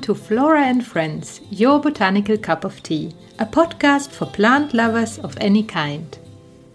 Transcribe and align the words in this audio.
Welcome 0.00 0.16
to 0.16 0.24
Flora 0.26 0.62
and 0.62 0.86
Friends, 0.86 1.42
your 1.50 1.78
botanical 1.78 2.38
cup 2.38 2.64
of 2.64 2.82
tea, 2.82 3.14
a 3.38 3.44
podcast 3.44 4.08
for 4.08 4.24
plant 4.24 4.72
lovers 4.72 5.18
of 5.18 5.36
any 5.42 5.62
kind. 5.62 6.18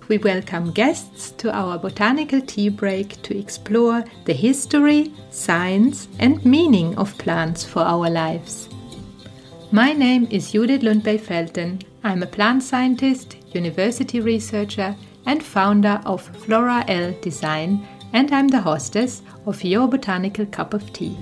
We 0.08 0.20
welcome 0.20 0.72
guests 0.72 1.32
to 1.40 1.52
our 1.52 1.80
botanical 1.80 2.40
tea 2.40 2.70
break 2.70 3.20
to 3.24 3.36
explore 3.36 4.04
the 4.26 4.34
history, 4.34 5.12
science, 5.32 6.08
and 6.20 6.46
meaning 6.46 6.96
of 7.00 7.18
plants 7.18 7.64
for 7.64 7.80
our 7.80 8.12
lives. 8.12 8.70
My 9.72 9.92
name 9.92 10.28
is 10.30 10.52
Judith 10.52 10.84
Lundberg 10.84 11.22
Felten. 11.22 11.82
I'm 12.04 12.22
a 12.22 12.28
plant 12.28 12.62
scientist, 12.62 13.38
university 13.56 14.20
researcher, 14.22 14.96
and 15.26 15.42
founder 15.42 16.00
of 16.06 16.22
Flora 16.22 16.86
L 16.88 17.12
Design, 17.22 17.88
and 18.14 18.32
I'm 18.32 18.50
the 18.50 18.62
hostess 18.62 19.24
of 19.48 19.64
your 19.64 19.88
botanical 19.88 20.46
cup 20.46 20.76
of 20.76 20.94
tea. 20.94 21.18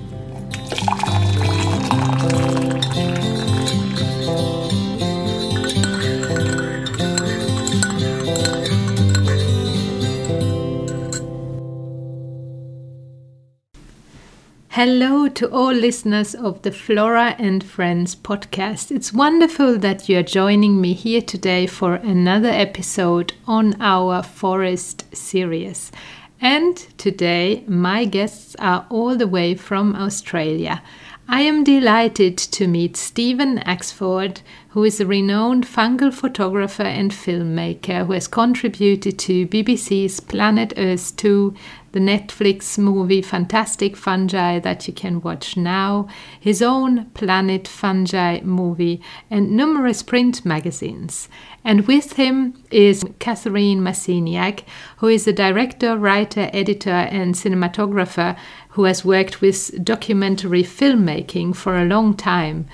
Hello 14.73 15.27
to 15.30 15.48
all 15.52 15.72
listeners 15.72 16.34
of 16.34 16.63
the 16.63 16.72
Flora 16.72 17.36
and 17.38 17.63
Friends 17.63 18.16
podcast. 18.16 18.90
It's 18.90 19.13
wonderful 19.13 19.77
that 19.77 20.09
you 20.09 20.18
are 20.18 20.23
joining 20.23 20.82
me 20.82 20.94
here 20.94 21.22
today 21.22 21.68
for 21.68 21.94
another 21.94 22.49
episode 22.49 23.34
on 23.46 23.79
our 23.79 24.24
forest 24.24 25.16
series. 25.16 25.91
And 26.41 26.76
today, 26.98 27.63
my 27.68 28.05
guests 28.05 28.55
are 28.57 28.88
all 28.90 29.16
the 29.16 29.27
way 29.27 29.54
from 29.54 29.96
Australia. 29.96 30.82
I 31.27 31.41
am 31.41 31.63
delighted 31.63 32.40
to 32.40 32.68
meet 32.68 32.98
Stephen 32.98 33.60
Axford, 33.60 34.41
who 34.74 34.84
is 34.84 34.99
a 34.99 35.05
renowned 35.05 35.68
fungal 35.68 36.12
photographer 36.12 36.82
and 36.82 37.12
filmmaker 37.12 38.07
who 38.07 38.13
has 38.13 38.27
contributed 38.27 39.20
to 39.20 39.46
BBC's 39.46 40.20
Planet 40.20 40.74
Earth 40.77 41.16
2, 41.16 41.54
the 41.91 41.99
Netflix 41.99 42.79
movie 42.79 43.21
Fantastic 43.21 43.96
Fungi 43.96 44.57
that 44.57 44.88
you 44.88 44.94
can 44.96 45.21
watch 45.21 45.55
now, 45.55 46.07
his 46.40 46.63
own 46.63 47.05
Planet 47.12 47.68
Fungi 47.68 48.40
movie, 48.41 48.99
and 49.29 49.55
numerous 49.55 50.01
print 50.01 50.44
magazines. 50.44 51.29
And 51.63 51.85
with 51.85 52.13
him 52.13 52.55
is 52.71 53.05
Catherine 53.20 53.82
Marciniak, 53.82 54.63
who 54.98 55.07
is 55.07 55.27
a 55.27 55.34
director, 55.34 55.96
writer, 55.99 56.49
editor, 56.51 56.90
and 56.90 57.35
cinematographer 57.35 58.35
who 58.70 58.85
has 58.85 59.05
worked 59.05 59.40
with 59.40 59.85
documentary 59.85 60.63
filmmaking 60.63 61.55
for 61.55 61.77
a 61.77 61.85
long 61.85 62.16
time. 62.16 62.66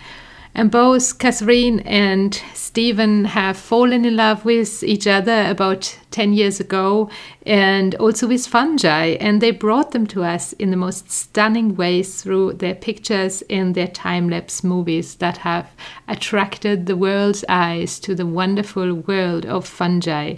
And 0.56 0.72
both 0.72 1.20
Catherine 1.20 1.80
and 1.82 2.42
Stephen 2.54 3.26
have 3.26 3.56
fallen 3.56 4.04
in 4.04 4.16
love 4.16 4.44
with 4.44 4.84
each 4.84 5.08
other 5.08 5.46
about 5.50 5.98
10 6.12 6.34
years 6.34 6.60
ago 6.60 7.10
and 7.46 7.96
also 7.96 8.28
with 8.28 8.48
fungi. 8.48 9.18
And 9.20 9.42
they 9.42 9.52
brought 9.52 9.92
them 9.92 10.08
to 10.08 10.24
us 10.24 10.54
in 10.54 10.72
the 10.72 10.78
most 10.78 11.12
stunning 11.12 11.76
ways 11.76 12.22
through 12.22 12.54
their 12.54 12.76
pictures 12.76 13.42
in 13.44 13.74
their 13.74 13.88
time 13.88 14.30
lapse 14.30 14.64
movies 14.64 15.16
that 15.16 15.38
have 15.38 15.70
attracted 16.08 16.86
the 16.86 16.98
world's 16.98 17.46
eyes 17.48 18.00
to 18.02 18.16
the 18.16 18.26
wonderful 18.26 18.94
world 18.94 19.46
of 19.46 19.68
fungi. 19.68 20.36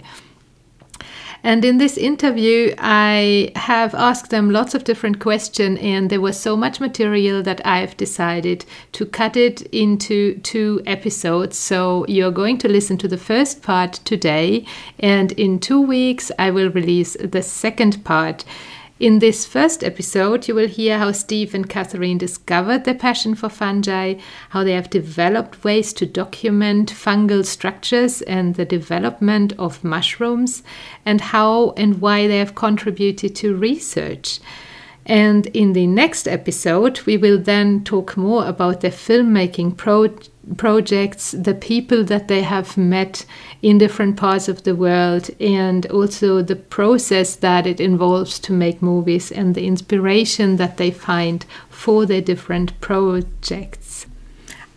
And 1.44 1.64
in 1.64 1.78
this 1.78 1.98
interview, 1.98 2.72
I 2.78 3.50
have 3.56 3.94
asked 3.94 4.30
them 4.30 4.50
lots 4.50 4.74
of 4.74 4.84
different 4.84 5.18
questions, 5.18 5.78
and 5.82 6.08
there 6.08 6.20
was 6.20 6.38
so 6.38 6.56
much 6.56 6.78
material 6.78 7.42
that 7.42 7.60
I've 7.66 7.96
decided 7.96 8.64
to 8.92 9.04
cut 9.04 9.36
it 9.36 9.62
into 9.72 10.38
two 10.40 10.82
episodes. 10.86 11.58
So 11.58 12.06
you're 12.06 12.30
going 12.30 12.58
to 12.58 12.68
listen 12.68 12.96
to 12.98 13.08
the 13.08 13.18
first 13.18 13.62
part 13.62 13.94
today, 14.04 14.64
and 15.00 15.32
in 15.32 15.58
two 15.58 15.80
weeks, 15.80 16.30
I 16.38 16.52
will 16.52 16.70
release 16.70 17.16
the 17.20 17.42
second 17.42 18.04
part. 18.04 18.44
In 19.02 19.18
this 19.18 19.44
first 19.44 19.82
episode, 19.82 20.46
you 20.46 20.54
will 20.54 20.68
hear 20.68 20.96
how 20.96 21.10
Steve 21.10 21.56
and 21.56 21.68
Catherine 21.68 22.18
discovered 22.18 22.84
their 22.84 22.94
passion 22.94 23.34
for 23.34 23.48
fungi, 23.48 24.14
how 24.50 24.62
they 24.62 24.74
have 24.74 24.90
developed 24.90 25.64
ways 25.64 25.92
to 25.94 26.06
document 26.06 26.92
fungal 26.92 27.44
structures 27.44 28.22
and 28.22 28.54
the 28.54 28.64
development 28.64 29.54
of 29.58 29.82
mushrooms, 29.82 30.62
and 31.04 31.20
how 31.20 31.70
and 31.70 32.00
why 32.00 32.28
they 32.28 32.38
have 32.38 32.54
contributed 32.54 33.34
to 33.34 33.56
research. 33.56 34.38
And 35.06 35.46
in 35.48 35.72
the 35.72 35.86
next 35.86 36.28
episode, 36.28 37.00
we 37.02 37.16
will 37.16 37.38
then 37.38 37.82
talk 37.82 38.16
more 38.16 38.46
about 38.46 38.80
their 38.80 38.92
filmmaking 38.92 39.76
pro- 39.76 40.16
projects, 40.56 41.32
the 41.32 41.54
people 41.54 42.04
that 42.04 42.28
they 42.28 42.42
have 42.42 42.76
met 42.76 43.24
in 43.62 43.78
different 43.78 44.16
parts 44.16 44.48
of 44.48 44.62
the 44.62 44.76
world, 44.76 45.30
and 45.40 45.86
also 45.86 46.42
the 46.42 46.56
process 46.56 47.36
that 47.36 47.66
it 47.66 47.80
involves 47.80 48.38
to 48.40 48.52
make 48.52 48.80
movies 48.80 49.32
and 49.32 49.54
the 49.54 49.66
inspiration 49.66 50.56
that 50.56 50.76
they 50.76 50.90
find 50.90 51.46
for 51.68 52.06
their 52.06 52.20
different 52.20 52.80
projects. 52.80 54.06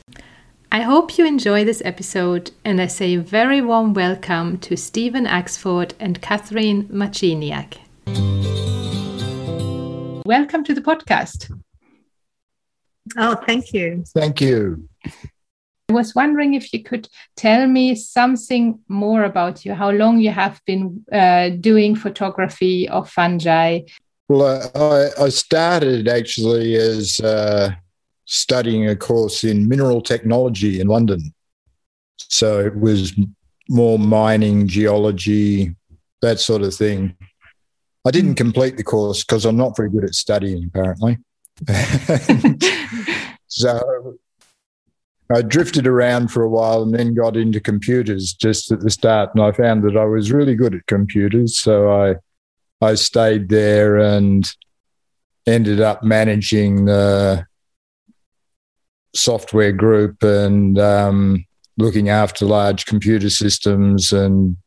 I 0.72 0.82
hope 0.82 1.18
you 1.18 1.28
enjoy 1.28 1.66
this 1.66 1.82
episode, 1.84 2.52
and 2.64 2.82
I 2.82 2.88
say 2.88 3.16
a 3.16 3.20
very 3.20 3.60
warm 3.60 3.94
welcome 3.94 4.58
to 4.60 4.78
Stephen 4.78 5.26
Axford 5.26 5.92
and 6.00 6.22
Catherine 6.22 6.86
Marciniak. 6.86 7.80
Welcome 10.26 10.64
to 10.66 10.74
the 10.74 10.82
podcast. 10.82 11.52
Oh, 13.18 13.36
thank 13.36 13.74
you. 13.74 14.04
Thank 14.14 14.40
you. 14.40 14.88
I 15.90 15.94
was 15.94 16.14
wondering 16.14 16.54
if 16.54 16.72
you 16.74 16.84
could 16.84 17.10
tell 17.36 17.68
me 17.68 17.96
something 17.96 18.80
more 18.88 19.24
about 19.24 19.66
you, 19.66 19.74
how 19.74 19.90
long 19.90 20.20
you 20.20 20.32
have 20.32 20.62
been 20.66 21.04
uh, 21.12 21.50
doing 21.50 21.96
photography 21.96 22.88
of 22.88 23.10
fungi. 23.10 23.82
Well, 24.30 24.72
I, 24.76 25.24
I 25.24 25.30
started 25.30 26.08
actually 26.08 26.76
as 26.76 27.20
uh, 27.20 27.72
studying 28.26 28.88
a 28.88 28.96
course 28.96 29.44
in 29.44 29.68
mineral 29.68 30.02
technology 30.02 30.80
in 30.80 30.88
London. 30.88 31.34
So 32.18 32.60
it 32.60 32.76
was 32.80 33.14
more 33.68 33.98
mining, 33.98 34.68
geology, 34.68 35.76
that 36.22 36.40
sort 36.40 36.62
of 36.62 36.74
thing. 36.76 37.18
I 38.06 38.12
didn't 38.12 38.36
complete 38.36 38.78
the 38.78 38.84
course 38.84 39.24
because 39.24 39.46
I'm 39.46 39.58
not 39.58 39.76
very 39.78 39.90
good 39.90 40.04
at 40.04 40.16
studying, 40.16 40.66
apparently. 40.66 41.20
so 43.48 44.18
I 45.34 45.42
drifted 45.42 45.86
around 45.88 46.30
for 46.30 46.44
a 46.44 46.50
while 46.50 46.82
and 46.82 46.94
then 46.94 47.14
got 47.14 47.38
into 47.38 47.60
computers 47.60 48.34
just 48.34 48.72
at 48.72 48.82
the 48.82 48.90
start. 48.90 49.30
And 49.36 49.44
I 49.44 49.52
found 49.52 49.84
that 49.84 49.96
I 49.96 50.06
was 50.06 50.32
really 50.32 50.56
good 50.56 50.74
at 50.74 50.88
computers. 50.88 51.60
So 51.60 51.92
I, 51.92 52.16
I 52.84 52.96
stayed 52.96 53.50
there 53.50 53.98
and 53.98 54.52
ended 55.46 55.80
up 55.80 56.04
managing 56.04 56.86
the 56.86 57.46
software 59.14 59.72
group 59.72 60.24
and 60.24 60.80
um, 60.80 61.46
looking 61.78 62.10
after 62.10 62.46
large 62.46 62.86
computer 62.86 63.30
systems 63.30 64.12
and 64.12 64.58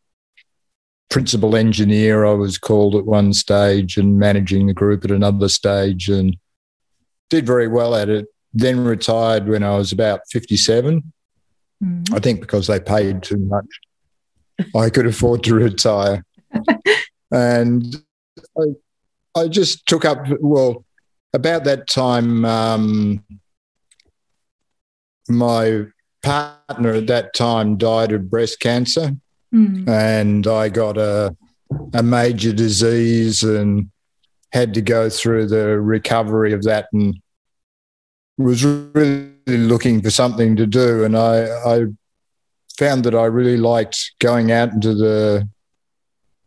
principal 1.10 1.56
engineer, 1.56 2.24
I 2.24 2.32
was 2.32 2.58
called 2.58 2.94
at 2.94 3.04
one 3.04 3.32
stage, 3.32 3.96
and 3.96 4.18
managing 4.18 4.66
the 4.66 4.74
group 4.74 5.04
at 5.04 5.10
another 5.10 5.48
stage, 5.48 6.08
and 6.08 6.36
did 7.30 7.46
very 7.46 7.68
well 7.68 7.94
at 7.94 8.08
it. 8.08 8.26
Then 8.52 8.84
retired 8.84 9.48
when 9.48 9.62
I 9.62 9.76
was 9.76 9.92
about 9.92 10.20
57. 10.30 11.12
Mm-hmm. 11.82 12.14
I 12.14 12.18
think 12.20 12.40
because 12.40 12.66
they 12.66 12.80
paid 12.80 13.22
too 13.22 13.38
much, 13.38 13.66
I 14.76 14.90
could 14.90 15.06
afford 15.06 15.42
to 15.44 15.54
retire. 15.54 16.24
and 17.32 17.96
I, 18.56 18.62
I, 19.34 19.48
just 19.48 19.86
took 19.86 20.04
up, 20.04 20.18
well, 20.40 20.84
about 21.32 21.64
that 21.64 21.88
time, 21.88 22.44
um, 22.44 23.24
my 25.28 25.86
partner 26.22 26.92
at 26.94 27.06
that 27.08 27.34
time 27.34 27.76
died 27.76 28.12
of 28.12 28.30
breast 28.30 28.60
cancer. 28.60 29.16
Mm. 29.54 29.88
And 29.88 30.46
I 30.46 30.68
got 30.68 30.98
a, 30.98 31.36
a 31.92 32.02
major 32.02 32.52
disease 32.52 33.42
and 33.42 33.90
had 34.52 34.74
to 34.74 34.82
go 34.82 35.08
through 35.08 35.48
the 35.48 35.80
recovery 35.80 36.52
of 36.52 36.64
that. 36.64 36.88
And 36.92 37.20
was 38.38 38.64
really 38.64 39.30
looking 39.46 40.02
for 40.02 40.10
something 40.10 40.56
to 40.56 40.66
do, 40.66 41.04
and 41.04 41.16
I, 41.16 41.46
I 41.66 41.84
found 42.78 43.04
that 43.04 43.14
I 43.14 43.26
really 43.26 43.56
liked 43.56 44.12
going 44.18 44.50
out 44.50 44.72
into 44.72 44.94
the 44.94 45.48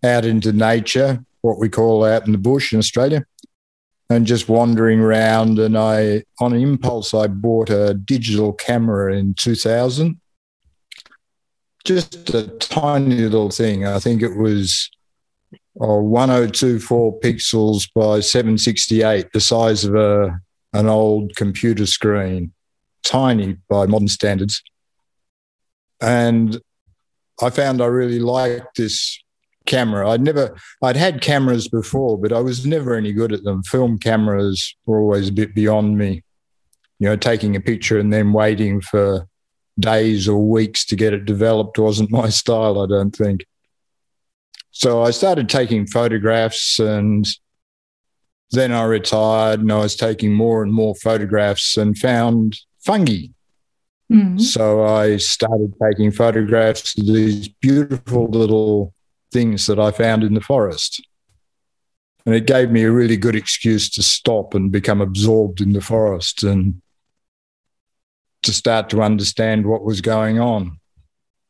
out 0.03 0.25
into 0.25 0.51
nature, 0.51 1.23
what 1.41 1.59
we 1.59 1.69
call 1.69 2.03
out 2.03 2.25
in 2.25 2.31
the 2.31 2.37
bush 2.37 2.71
in 2.71 2.79
Australia, 2.79 3.25
and 4.09 4.27
just 4.27 4.49
wandering 4.49 4.99
around. 4.99 5.59
And 5.59 5.77
I, 5.77 6.23
on 6.39 6.53
impulse, 6.53 7.13
I 7.13 7.27
bought 7.27 7.69
a 7.69 7.93
digital 7.93 8.53
camera 8.53 9.15
in 9.15 9.33
2000. 9.33 10.19
Just 11.85 12.33
a 12.33 12.47
tiny 12.47 13.15
little 13.15 13.49
thing. 13.49 13.85
I 13.85 13.99
think 13.99 14.21
it 14.21 14.35
was 14.37 14.89
oh, 15.79 16.01
1024 16.01 17.19
pixels 17.19 17.87
by 17.93 18.19
768, 18.19 19.31
the 19.31 19.39
size 19.39 19.85
of 19.85 19.95
a 19.95 20.39
an 20.73 20.87
old 20.87 21.35
computer 21.35 21.85
screen, 21.85 22.53
tiny 23.03 23.57
by 23.69 23.85
modern 23.85 24.07
standards. 24.07 24.61
And 26.01 26.59
I 27.41 27.49
found 27.49 27.81
I 27.81 27.85
really 27.85 28.19
liked 28.19 28.77
this 28.77 29.19
camera. 29.65 30.09
I'd 30.09 30.21
never, 30.21 30.55
I'd 30.81 30.95
had 30.95 31.21
cameras 31.21 31.67
before, 31.67 32.17
but 32.17 32.33
I 32.33 32.39
was 32.39 32.65
never 32.65 32.95
any 32.95 33.13
good 33.13 33.33
at 33.33 33.43
them. 33.43 33.63
Film 33.63 33.97
cameras 33.97 34.75
were 34.85 34.99
always 34.99 35.29
a 35.29 35.33
bit 35.33 35.55
beyond 35.55 35.97
me. 35.97 36.23
You 36.99 37.09
know, 37.09 37.15
taking 37.15 37.55
a 37.55 37.61
picture 37.61 37.99
and 37.99 38.11
then 38.11 38.33
waiting 38.33 38.81
for 38.81 39.27
days 39.79 40.27
or 40.27 40.37
weeks 40.37 40.85
to 40.85 40.95
get 40.95 41.13
it 41.13 41.25
developed 41.25 41.77
wasn't 41.77 42.11
my 42.11 42.29
style, 42.41 42.81
I 42.81 42.87
don't 42.87 43.15
think. 43.15 43.45
So 44.71 45.01
I 45.03 45.11
started 45.11 45.49
taking 45.49 45.87
photographs 45.87 46.79
and 46.79 47.27
then 48.51 48.71
I 48.71 48.83
retired 48.83 49.59
and 49.59 49.71
I 49.71 49.79
was 49.79 49.95
taking 49.95 50.33
more 50.33 50.63
and 50.63 50.71
more 50.71 50.95
photographs 50.95 51.77
and 51.77 51.97
found 51.97 52.59
fungi. 52.79 53.27
Mm-hmm. 54.11 54.37
So 54.37 54.85
I 54.85 55.17
started 55.17 55.73
taking 55.81 56.11
photographs 56.11 56.97
of 56.97 57.07
these 57.07 57.47
beautiful 57.47 58.27
little 58.27 58.93
things 59.31 59.65
that 59.65 59.79
I 59.79 59.91
found 59.91 60.23
in 60.23 60.33
the 60.33 60.41
forest. 60.41 61.05
And 62.25 62.35
it 62.35 62.45
gave 62.45 62.71
me 62.71 62.83
a 62.83 62.91
really 62.91 63.17
good 63.17 63.35
excuse 63.35 63.89
to 63.91 64.03
stop 64.03 64.53
and 64.53 64.71
become 64.71 65.01
absorbed 65.01 65.59
in 65.59 65.73
the 65.73 65.81
forest 65.81 66.43
and 66.43 66.81
to 68.47 68.53
start 68.53 68.89
to 68.89 69.01
understand 69.01 69.67
what 69.67 69.83
was 69.83 70.01
going 70.01 70.39
on. 70.39 70.79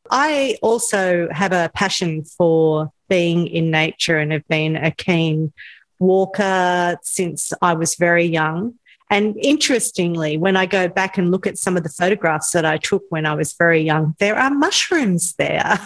I 0.10 0.58
also 0.62 1.30
have 1.32 1.52
a 1.52 1.70
passion 1.74 2.24
for 2.24 2.92
being 3.08 3.48
in 3.48 3.72
nature 3.72 4.18
and 4.18 4.32
have 4.32 4.48
been 4.48 4.76
a 4.76 4.92
keen 4.92 5.54
walker 6.00 6.98
since 7.04 7.54
I 7.62 7.74
was 7.74 7.96
very 7.96 8.26
young. 8.26 8.74
And 9.10 9.38
interestingly, 9.42 10.38
when 10.38 10.58
I 10.58 10.66
go 10.66 10.88
back 10.88 11.18
and 11.18 11.32
look 11.32 11.48
at 11.48 11.58
some 11.58 11.78
of 11.78 11.84
the 11.84 11.90
photographs 11.90 12.52
that 12.52 12.66
I 12.66 12.78
took 12.78 13.04
when 13.10 13.26
I 13.26 13.36
was 13.36 13.54
very 13.54 13.82
young, 13.82 14.16
there 14.20 14.36
are 14.36 14.50
mushrooms 14.50 15.34
there. 15.36 15.80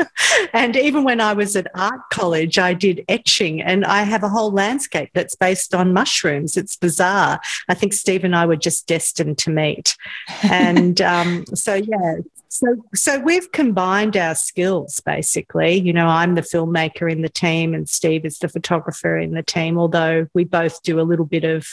and 0.52 0.74
even 0.76 1.04
when 1.04 1.20
I 1.20 1.34
was 1.34 1.54
at 1.54 1.66
art 1.74 2.00
college, 2.10 2.58
I 2.58 2.72
did 2.72 3.04
etching 3.08 3.60
and 3.60 3.84
I 3.84 4.02
have 4.02 4.22
a 4.22 4.28
whole 4.28 4.50
landscape 4.50 5.10
that's 5.12 5.36
based 5.36 5.74
on 5.74 5.92
mushrooms. 5.92 6.56
It's 6.56 6.76
bizarre. 6.76 7.40
I 7.68 7.74
think 7.74 7.92
Steve 7.92 8.24
and 8.24 8.34
I 8.34 8.46
were 8.46 8.56
just 8.56 8.86
destined 8.86 9.38
to 9.38 9.50
meet. 9.50 9.96
And 10.42 11.00
um, 11.02 11.44
so, 11.54 11.74
yeah, 11.74 12.16
so, 12.48 12.76
so 12.94 13.18
we've 13.18 13.50
combined 13.52 14.16
our 14.16 14.34
skills 14.34 15.00
basically. 15.00 15.78
You 15.78 15.92
know, 15.92 16.06
I'm 16.06 16.34
the 16.34 16.42
filmmaker 16.42 17.10
in 17.10 17.22
the 17.22 17.28
team, 17.28 17.74
and 17.74 17.88
Steve 17.88 18.24
is 18.24 18.38
the 18.38 18.48
photographer 18.48 19.16
in 19.16 19.32
the 19.32 19.42
team. 19.42 19.78
Although 19.78 20.28
we 20.34 20.44
both 20.44 20.82
do 20.82 21.00
a 21.00 21.02
little 21.02 21.24
bit 21.24 21.44
of 21.44 21.66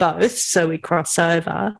both, 0.00 0.36
so 0.36 0.66
we 0.66 0.78
cross 0.78 1.16
over. 1.18 1.76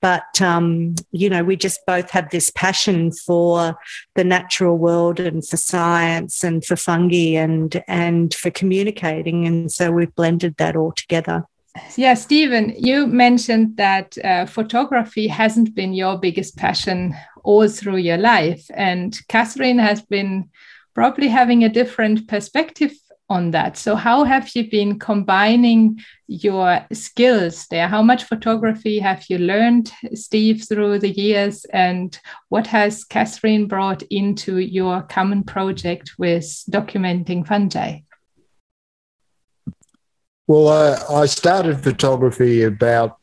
But 0.00 0.40
um, 0.40 0.94
you 1.10 1.28
know, 1.28 1.42
we 1.42 1.56
just 1.56 1.80
both 1.86 2.10
have 2.10 2.30
this 2.30 2.50
passion 2.50 3.10
for 3.10 3.76
the 4.14 4.22
natural 4.22 4.78
world 4.78 5.18
and 5.18 5.44
for 5.44 5.56
science 5.56 6.44
and 6.44 6.64
for 6.64 6.76
fungi 6.76 7.34
and 7.34 7.82
and 7.88 8.32
for 8.32 8.50
communicating, 8.50 9.46
and 9.46 9.72
so 9.72 9.90
we've 9.90 10.14
blended 10.14 10.56
that 10.58 10.76
all 10.76 10.92
together. 10.92 11.44
Yeah, 11.96 12.14
Stephen, 12.14 12.74
you 12.78 13.06
mentioned 13.06 13.76
that 13.76 14.16
uh, 14.24 14.46
photography 14.46 15.26
hasn't 15.26 15.74
been 15.74 15.92
your 15.92 16.18
biggest 16.18 16.56
passion 16.56 17.14
all 17.44 17.68
through 17.68 17.98
your 17.98 18.16
life. 18.16 18.66
And 18.74 19.16
Catherine 19.28 19.78
has 19.78 20.02
been 20.02 20.50
probably 20.94 21.28
having 21.28 21.64
a 21.64 21.68
different 21.68 22.28
perspective 22.28 22.92
on 23.28 23.50
that. 23.50 23.76
So, 23.76 23.96
how 23.96 24.24
have 24.24 24.54
you 24.54 24.70
been 24.70 24.98
combining 24.98 26.00
your 26.28 26.86
skills 26.92 27.66
there? 27.68 27.88
How 27.88 28.02
much 28.02 28.24
photography 28.24 28.98
have 28.98 29.24
you 29.28 29.38
learned, 29.38 29.92
Steve, 30.14 30.64
through 30.68 31.00
the 31.00 31.10
years? 31.10 31.64
And 31.66 32.18
what 32.48 32.66
has 32.68 33.04
Catherine 33.04 33.66
brought 33.66 34.02
into 34.10 34.58
your 34.58 35.02
common 35.02 35.42
project 35.42 36.12
with 36.18 36.44
documenting 36.70 37.46
fungi? 37.46 38.00
Well, 40.46 40.68
uh, 40.68 40.98
I 41.10 41.26
started 41.26 41.82
photography 41.82 42.62
about 42.62 43.18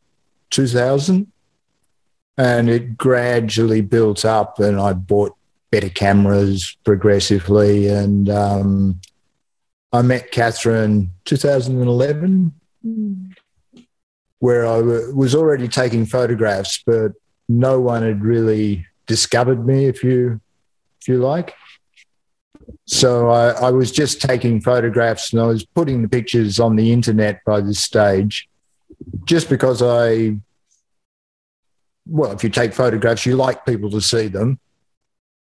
2000 0.49 1.31
and 2.37 2.69
it 2.69 2.97
gradually 2.97 3.81
built 3.81 4.25
up 4.25 4.59
and 4.59 4.79
I 4.79 4.93
bought 4.93 5.35
better 5.71 5.89
cameras 5.89 6.75
progressively 6.83 7.87
and 7.87 8.29
um, 8.29 8.99
I 9.93 10.01
met 10.01 10.31
Catherine 10.31 11.11
2011 11.25 12.53
where 14.39 14.65
I 14.65 14.81
was 14.81 15.35
already 15.35 15.67
taking 15.67 16.05
photographs 16.05 16.83
but 16.85 17.13
no 17.47 17.79
one 17.79 18.03
had 18.03 18.23
really 18.23 18.85
discovered 19.07 19.65
me 19.65 19.85
if 19.85 20.03
you 20.03 20.41
if 20.99 21.07
you 21.07 21.17
like 21.17 21.53
so 22.85 23.29
I, 23.29 23.49
I 23.51 23.71
was 23.71 23.91
just 23.91 24.21
taking 24.21 24.59
photographs 24.59 25.31
and 25.31 25.41
I 25.41 25.45
was 25.45 25.65
putting 25.65 26.01
the 26.01 26.09
pictures 26.09 26.59
on 26.59 26.75
the 26.75 26.91
internet 26.91 27.41
by 27.45 27.61
this 27.61 27.79
stage 27.79 28.49
just 29.25 29.49
because 29.49 29.81
I 29.81 30.37
well, 32.05 32.31
if 32.31 32.43
you 32.43 32.49
take 32.49 32.73
photographs, 32.73 33.25
you 33.25 33.35
like 33.35 33.65
people 33.65 33.89
to 33.91 34.01
see 34.01 34.27
them. 34.27 34.59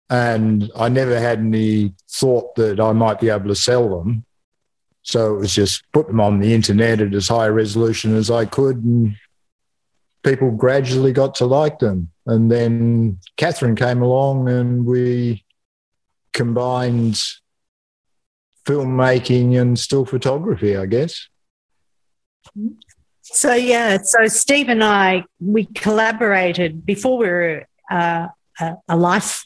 And 0.09 0.71
I 0.75 0.89
never 0.89 1.19
had 1.19 1.39
any 1.39 1.95
thought 2.09 2.57
that 2.57 2.81
I 2.81 2.93
might 2.93 3.21
be 3.21 3.29
able 3.29 3.49
to 3.49 3.55
sell 3.55 3.89
them. 3.89 4.25
So 5.03 5.35
it 5.35 5.39
was 5.39 5.55
just 5.55 5.83
put 5.93 6.07
them 6.07 6.21
on 6.21 6.41
the 6.41 6.55
internet 6.55 7.01
at 7.01 7.15
as 7.15 7.29
high 7.29 7.49
resolution 7.49 8.15
as 8.15 8.31
I 8.31 8.45
could. 8.45 8.77
And 8.77 9.17
people 10.23 10.51
gradually 10.51 11.13
got 11.13 11.35
to 11.37 11.47
like 11.47 11.79
them. 11.79 12.11
And 12.27 12.51
then 12.51 13.19
Catherine 13.37 13.77
came 13.77 14.03
along 14.03 14.49
and 14.49 14.85
we 14.85 15.45
combined 16.33 17.21
filmmaking 18.67 19.61
and 19.61 19.79
still 19.79 20.05
photography, 20.05 20.77
I 20.77 20.87
guess. 20.87 21.29
So 23.23 23.55
yeah, 23.55 23.99
so 24.03 24.27
Steve 24.27 24.69
and 24.69 24.83
I 24.83 25.25
we 25.41 25.67
collaborated 25.67 26.85
before 26.85 27.19
we 27.19 27.29
were 27.29 27.65
uh, 27.91 28.29
a 28.89 28.97
life 28.97 29.45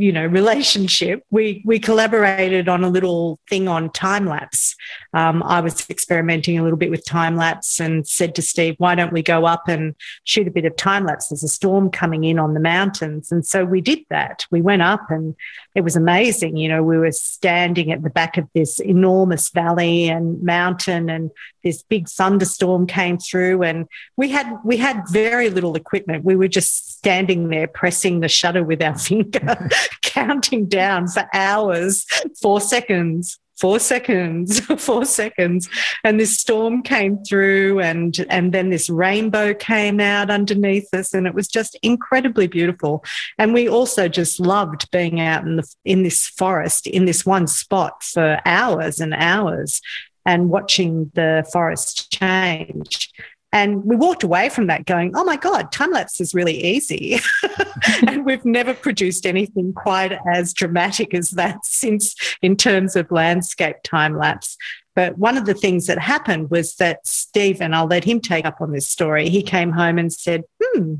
you 0.00 0.10
know 0.12 0.24
relationship 0.24 1.22
we 1.30 1.62
we 1.66 1.78
collaborated 1.78 2.70
on 2.70 2.82
a 2.82 2.88
little 2.88 3.38
thing 3.50 3.68
on 3.68 3.90
time 3.90 4.26
lapse. 4.26 4.74
Um, 5.12 5.42
i 5.42 5.60
was 5.60 5.88
experimenting 5.90 6.58
a 6.58 6.62
little 6.62 6.78
bit 6.78 6.90
with 6.90 7.04
time 7.04 7.36
lapse 7.36 7.80
and 7.80 8.06
said 8.06 8.34
to 8.36 8.42
steve 8.42 8.76
why 8.78 8.94
don't 8.94 9.12
we 9.12 9.22
go 9.22 9.44
up 9.44 9.68
and 9.68 9.94
shoot 10.24 10.48
a 10.48 10.50
bit 10.50 10.64
of 10.64 10.74
time 10.76 11.04
lapse? 11.04 11.28
There's 11.28 11.42
a 11.42 11.48
storm 11.48 11.90
coming 11.90 12.24
in 12.24 12.38
on 12.38 12.54
the 12.54 12.60
mountains. 12.60 13.30
And 13.30 13.44
so 13.44 13.64
we 13.64 13.82
did 13.82 13.98
that. 14.08 14.46
We 14.50 14.62
went 14.62 14.80
up 14.80 15.10
and 15.10 15.36
it 15.74 15.82
was 15.82 15.96
amazing. 15.96 16.56
You 16.56 16.68
know 16.68 16.82
we 16.82 16.96
were 16.96 17.12
standing 17.12 17.92
at 17.92 18.02
the 18.02 18.10
back 18.10 18.38
of 18.38 18.48
this 18.54 18.78
enormous 18.78 19.50
valley 19.50 20.08
and 20.08 20.42
mountain 20.42 21.10
and 21.10 21.30
this 21.62 21.82
big 21.82 22.08
thunderstorm 22.08 22.86
came 22.86 23.18
through 23.18 23.62
and 23.62 23.86
we 24.16 24.30
had 24.30 24.46
we 24.64 24.78
had 24.78 25.02
very 25.10 25.50
little 25.50 25.76
equipment. 25.76 26.24
We 26.24 26.36
were 26.36 26.48
just 26.48 26.92
standing 26.92 27.48
there 27.48 27.66
pressing 27.66 28.20
the 28.20 28.28
shutter 28.28 28.64
with 28.64 28.82
our 28.82 28.96
finger 29.10 29.68
counting 30.02 30.66
down 30.66 31.08
for 31.08 31.28
hours, 31.32 32.06
four 32.40 32.60
seconds, 32.60 33.38
four 33.60 33.78
seconds, 33.78 34.60
four 34.78 35.04
seconds. 35.04 35.68
And 36.02 36.18
this 36.18 36.38
storm 36.38 36.82
came 36.82 37.22
through 37.22 37.80
and, 37.80 38.16
and 38.30 38.52
then 38.52 38.70
this 38.70 38.88
rainbow 38.88 39.54
came 39.54 40.00
out 40.00 40.30
underneath 40.30 40.92
us. 40.94 41.12
And 41.12 41.26
it 41.26 41.34
was 41.34 41.46
just 41.46 41.78
incredibly 41.82 42.46
beautiful. 42.46 43.04
And 43.38 43.52
we 43.52 43.68
also 43.68 44.08
just 44.08 44.40
loved 44.40 44.90
being 44.90 45.20
out 45.20 45.44
in 45.44 45.56
the, 45.56 45.74
in 45.84 46.02
this 46.02 46.26
forest, 46.26 46.86
in 46.86 47.04
this 47.04 47.26
one 47.26 47.46
spot 47.46 48.02
for 48.02 48.40
hours 48.46 49.00
and 49.00 49.14
hours 49.14 49.80
and 50.24 50.50
watching 50.50 51.10
the 51.14 51.48
forest 51.52 52.10
change. 52.12 53.10
And 53.52 53.84
we 53.84 53.96
walked 53.96 54.22
away 54.22 54.48
from 54.48 54.68
that 54.68 54.86
going, 54.86 55.12
oh 55.16 55.24
my 55.24 55.36
God, 55.36 55.72
time 55.72 55.90
lapse 55.90 56.20
is 56.20 56.34
really 56.34 56.62
easy. 56.64 57.18
and 58.06 58.24
we've 58.24 58.44
never 58.44 58.74
produced 58.74 59.26
anything 59.26 59.72
quite 59.72 60.16
as 60.32 60.52
dramatic 60.52 61.14
as 61.14 61.30
that 61.30 61.64
since, 61.64 62.14
in 62.42 62.56
terms 62.56 62.94
of 62.94 63.10
landscape 63.10 63.76
time 63.82 64.16
lapse. 64.16 64.56
But 64.94 65.18
one 65.18 65.36
of 65.36 65.46
the 65.46 65.54
things 65.54 65.86
that 65.86 65.98
happened 65.98 66.50
was 66.50 66.76
that 66.76 67.06
Steve, 67.06 67.60
and 67.60 67.74
I'll 67.74 67.86
let 67.86 68.04
him 68.04 68.20
take 68.20 68.44
up 68.44 68.60
on 68.60 68.72
this 68.72 68.88
story, 68.88 69.28
he 69.28 69.42
came 69.42 69.72
home 69.72 69.98
and 69.98 70.12
said, 70.12 70.44
hmm, 70.62 70.94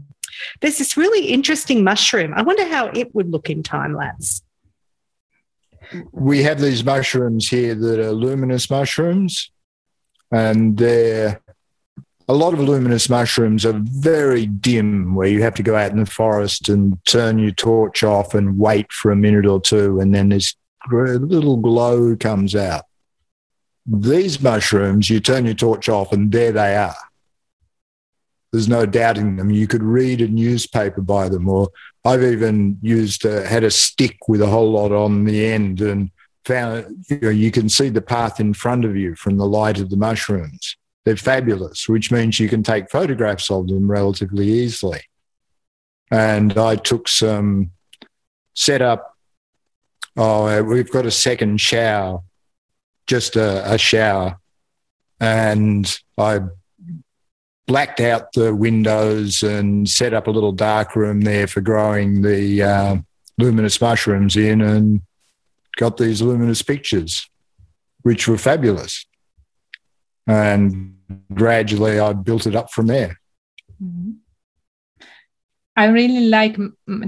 there's 0.61 0.79
this 0.79 0.97
really 0.97 1.27
interesting 1.27 1.85
mushroom. 1.85 2.33
I 2.35 2.43
wonder 2.43 2.67
how 2.67 2.87
it 2.89 3.15
would 3.15 3.31
look 3.31 3.51
in 3.51 3.63
time 3.63 3.95
lapse. 3.95 4.43
We 6.13 6.43
have 6.45 6.61
these 6.61 6.85
mushrooms 6.85 7.49
here 7.49 7.75
that 7.75 7.99
are 7.99 8.13
luminous 8.13 8.71
mushrooms, 8.71 9.51
and 10.33 10.77
they're 10.77 11.41
a 12.31 12.41
lot 12.41 12.55
of 12.55 12.61
luminous 12.61 13.09
mushrooms 13.09 13.67
are 13.67 13.83
very 13.83 14.47
dim, 14.47 15.17
where 15.17 15.27
you 15.27 15.43
have 15.43 15.55
to 15.55 15.65
go 15.65 15.75
out 15.75 15.91
in 15.91 15.99
the 15.99 16.07
forest 16.07 16.69
and 16.69 16.97
turn 17.05 17.41
your 17.41 17.51
torch 17.51 18.05
off 18.05 18.35
and 18.35 18.57
wait 18.57 18.93
for 18.93 19.11
a 19.11 19.17
minute 19.17 19.47
or 19.47 19.61
two, 19.61 19.99
and 19.99 20.15
then 20.15 20.29
this 20.29 20.55
little 20.93 21.57
glow 21.57 22.15
comes 22.15 22.55
out. 22.55 22.85
These 23.85 24.41
mushrooms, 24.41 25.11
you 25.11 25.19
turn 25.19 25.45
your 25.45 25.57
torch 25.57 25.89
off, 25.89 26.13
and 26.13 26.31
there 26.31 26.53
they 26.53 26.77
are. 26.77 26.95
There's 28.53 28.69
no 28.69 28.87
doubting 28.87 29.35
them. 29.35 29.51
You 29.51 29.67
could 29.67 29.83
read 29.83 30.21
a 30.21 30.29
newspaper 30.29 31.01
by 31.01 31.29
them, 31.29 31.49
or 31.49 31.71
I've 32.05 32.23
even 32.23 32.79
used 32.81 33.25
a, 33.25 33.45
had 33.45 33.65
a 33.65 33.73
stick 33.73 34.29
with 34.29 34.41
a 34.41 34.47
whole 34.47 34.71
lot 34.71 34.93
on 34.93 35.25
the 35.25 35.47
end 35.47 35.81
and 35.81 36.13
found 36.45 37.05
you 37.09 37.19
know 37.19 37.29
you 37.31 37.51
can 37.51 37.69
see 37.69 37.89
the 37.89 38.01
path 38.01 38.39
in 38.39 38.55
front 38.55 38.85
of 38.85 38.97
you 38.97 39.17
from 39.17 39.37
the 39.37 39.47
light 39.47 39.81
of 39.81 39.91
the 39.91 39.97
mushrooms 39.97 40.77
they're 41.11 41.17
fabulous, 41.17 41.89
which 41.89 42.13
means 42.13 42.39
you 42.39 42.49
can 42.49 42.63
take 42.63 42.89
photographs 42.89 43.51
of 43.51 43.67
them 43.67 43.91
relatively 43.91 44.47
easily. 44.47 45.01
And 46.13 46.57
I 46.57 46.77
took 46.77 47.09
some 47.09 47.73
set 48.55 48.81
up. 48.81 49.17
Oh, 50.17 50.63
we've 50.63 50.91
got 50.91 51.07
a 51.07 51.11
second 51.11 51.61
shower, 51.61 52.21
just 53.09 53.35
a, 53.35 53.75
a 53.75 53.77
shower, 53.77 54.39
and 55.19 55.99
I 56.17 56.43
blacked 57.67 57.99
out 57.99 58.33
the 58.33 58.55
windows 58.55 59.43
and 59.43 59.89
set 59.89 60.15
up 60.15 60.29
a 60.29 60.31
little 60.31 60.53
dark 60.53 60.95
room 60.95 61.23
there 61.23 61.49
for 61.49 61.61
growing 61.61 62.23
the 62.23 62.63
uh, 62.63 62.97
luminous 63.37 63.81
mushrooms 63.81 64.37
in, 64.37 64.61
and 64.61 65.03
got 65.77 65.97
these 65.97 66.23
luminous 66.23 66.63
pictures, 66.63 67.29
which 68.03 68.29
were 68.29 68.39
fabulous 68.39 69.07
and 70.31 71.00
gradually 71.33 71.99
I 71.99 72.13
built 72.13 72.47
it 72.47 72.57
up 72.57 72.71
from 72.71 72.87
there. 72.87 73.19
Mm-hmm. 73.83 74.13
I 75.77 75.87
really 75.87 76.27
like 76.27 76.59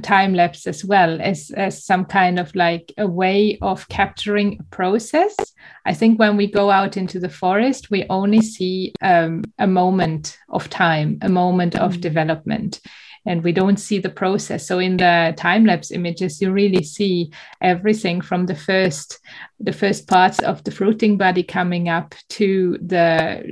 time 0.03 0.33
lapse 0.33 0.67
as 0.67 0.83
well 0.83 1.21
as, 1.21 1.51
as 1.51 1.85
some 1.85 2.07
kind 2.07 2.39
of 2.39 2.55
like 2.55 2.91
a 2.97 3.07
way 3.07 3.59
of 3.61 3.87
capturing 3.89 4.59
a 4.61 4.63
process. 4.75 5.37
I 5.85 5.93
think 5.93 6.19
when 6.19 6.39
we 6.39 6.47
go 6.51 6.71
out 6.71 6.97
into 6.97 7.21
the 7.21 7.29
forest, 7.29 7.91
we 7.91 8.07
only 8.09 8.41
see 8.41 8.95
um, 9.03 9.43
a 9.59 9.67
moment 9.67 10.39
of 10.49 10.71
time, 10.71 11.19
a 11.21 11.29
moment 11.29 11.75
of 11.77 11.93
mm-hmm. 11.93 12.01
development 12.01 12.81
and 13.27 13.43
we 13.45 13.53
don't 13.53 13.79
see 13.79 13.99
the 13.99 14.11
process. 14.11 14.67
So 14.67 14.79
in 14.79 14.97
the 14.97 15.35
time 15.37 15.65
lapse 15.65 15.91
images 15.91 16.41
you 16.41 16.53
really 16.53 16.83
see 16.83 17.33
everything 17.61 18.21
from 18.21 18.47
the 18.47 18.55
first 18.55 19.21
the 19.61 19.73
first 19.73 20.09
parts 20.09 20.41
of 20.41 20.65
the 20.65 20.71
fruiting 20.71 21.17
body 21.17 21.43
coming 21.43 21.89
up 21.89 22.15
to 22.31 22.79
the 22.85 23.43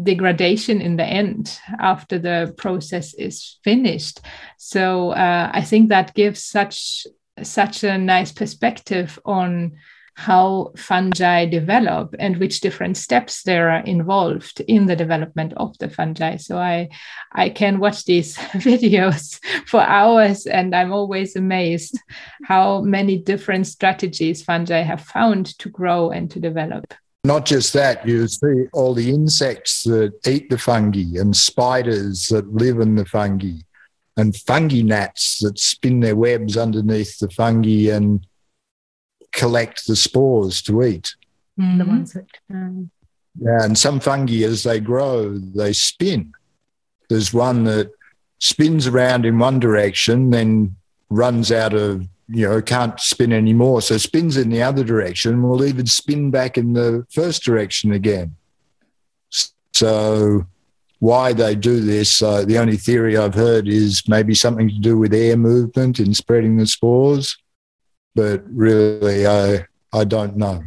degradation 0.00 0.80
in 0.80 0.96
the 0.96 1.04
end 1.04 1.58
after 1.80 2.18
the 2.18 2.54
process 2.56 3.14
is 3.14 3.58
finished. 3.64 4.20
So 4.56 5.10
uh, 5.10 5.50
i 5.52 5.62
think 5.62 5.88
that 5.88 6.14
gives 6.14 6.42
such 6.42 7.06
such 7.42 7.84
a 7.84 7.98
nice 7.98 8.32
perspective 8.32 9.18
on 9.24 9.76
how 10.18 10.72
fungi 10.76 11.46
develop 11.46 12.12
and 12.18 12.38
which 12.38 12.58
different 12.58 12.96
steps 12.96 13.44
there 13.44 13.70
are 13.70 13.84
involved 13.84 14.60
in 14.62 14.86
the 14.86 14.96
development 14.96 15.52
of 15.56 15.78
the 15.78 15.88
fungi. 15.88 16.34
So 16.36 16.58
I 16.58 16.88
I 17.30 17.50
can 17.50 17.78
watch 17.78 18.04
these 18.04 18.36
videos 18.68 19.38
for 19.68 19.80
hours 19.80 20.44
and 20.46 20.74
I'm 20.74 20.92
always 20.92 21.36
amazed 21.36 21.96
how 22.42 22.80
many 22.80 23.16
different 23.16 23.68
strategies 23.68 24.42
fungi 24.42 24.80
have 24.82 25.02
found 25.02 25.56
to 25.60 25.68
grow 25.68 26.10
and 26.10 26.28
to 26.32 26.40
develop. 26.40 26.94
Not 27.22 27.46
just 27.46 27.72
that, 27.74 28.04
you 28.04 28.26
see 28.26 28.66
all 28.72 28.94
the 28.94 29.10
insects 29.10 29.84
that 29.84 30.14
eat 30.26 30.50
the 30.50 30.58
fungi 30.58 31.20
and 31.20 31.36
spiders 31.36 32.26
that 32.28 32.52
live 32.52 32.80
in 32.80 32.96
the 32.96 33.04
fungi 33.04 33.60
and 34.16 34.34
fungi 34.34 34.82
gnats 34.82 35.38
that 35.42 35.60
spin 35.60 36.00
their 36.00 36.16
webs 36.16 36.56
underneath 36.56 37.20
the 37.20 37.30
fungi 37.30 37.94
and 37.94 38.26
collect 39.32 39.86
the 39.86 39.96
spores 39.96 40.62
to 40.62 40.82
eat. 40.82 41.14
Mm-hmm. 41.58 41.78
The 41.78 41.84
ones 41.84 42.12
that. 42.12 42.26
Um... 42.50 42.90
Yeah, 43.40 43.62
and 43.62 43.78
some 43.78 44.00
fungi, 44.00 44.44
as 44.44 44.64
they 44.64 44.80
grow, 44.80 45.38
they 45.38 45.72
spin. 45.72 46.32
There's 47.08 47.32
one 47.32 47.64
that 47.64 47.92
spins 48.40 48.86
around 48.86 49.24
in 49.24 49.38
one 49.38 49.60
direction, 49.60 50.30
then 50.30 50.76
runs 51.08 51.52
out 51.52 51.72
of, 51.72 52.06
you 52.28 52.48
know, 52.48 52.60
can't 52.60 52.98
spin 53.00 53.32
anymore. 53.32 53.80
So 53.80 53.96
spins 53.96 54.36
in 54.36 54.50
the 54.50 54.62
other 54.62 54.84
direction, 54.84 55.42
will 55.42 55.64
even 55.64 55.86
spin 55.86 56.30
back 56.30 56.58
in 56.58 56.72
the 56.72 57.06
first 57.10 57.44
direction 57.44 57.92
again. 57.92 58.34
So, 59.72 60.46
why 60.98 61.32
they 61.32 61.54
do 61.54 61.78
this, 61.78 62.20
uh, 62.20 62.44
the 62.44 62.58
only 62.58 62.76
theory 62.76 63.16
I've 63.16 63.34
heard 63.34 63.68
is 63.68 64.02
maybe 64.08 64.34
something 64.34 64.68
to 64.68 64.78
do 64.80 64.98
with 64.98 65.14
air 65.14 65.36
movement 65.36 66.00
in 66.00 66.12
spreading 66.12 66.56
the 66.56 66.66
spores 66.66 67.36
but 68.18 68.42
really, 68.52 69.28
I 69.28 69.64
I 69.92 70.02
don't 70.02 70.36
know. 70.36 70.64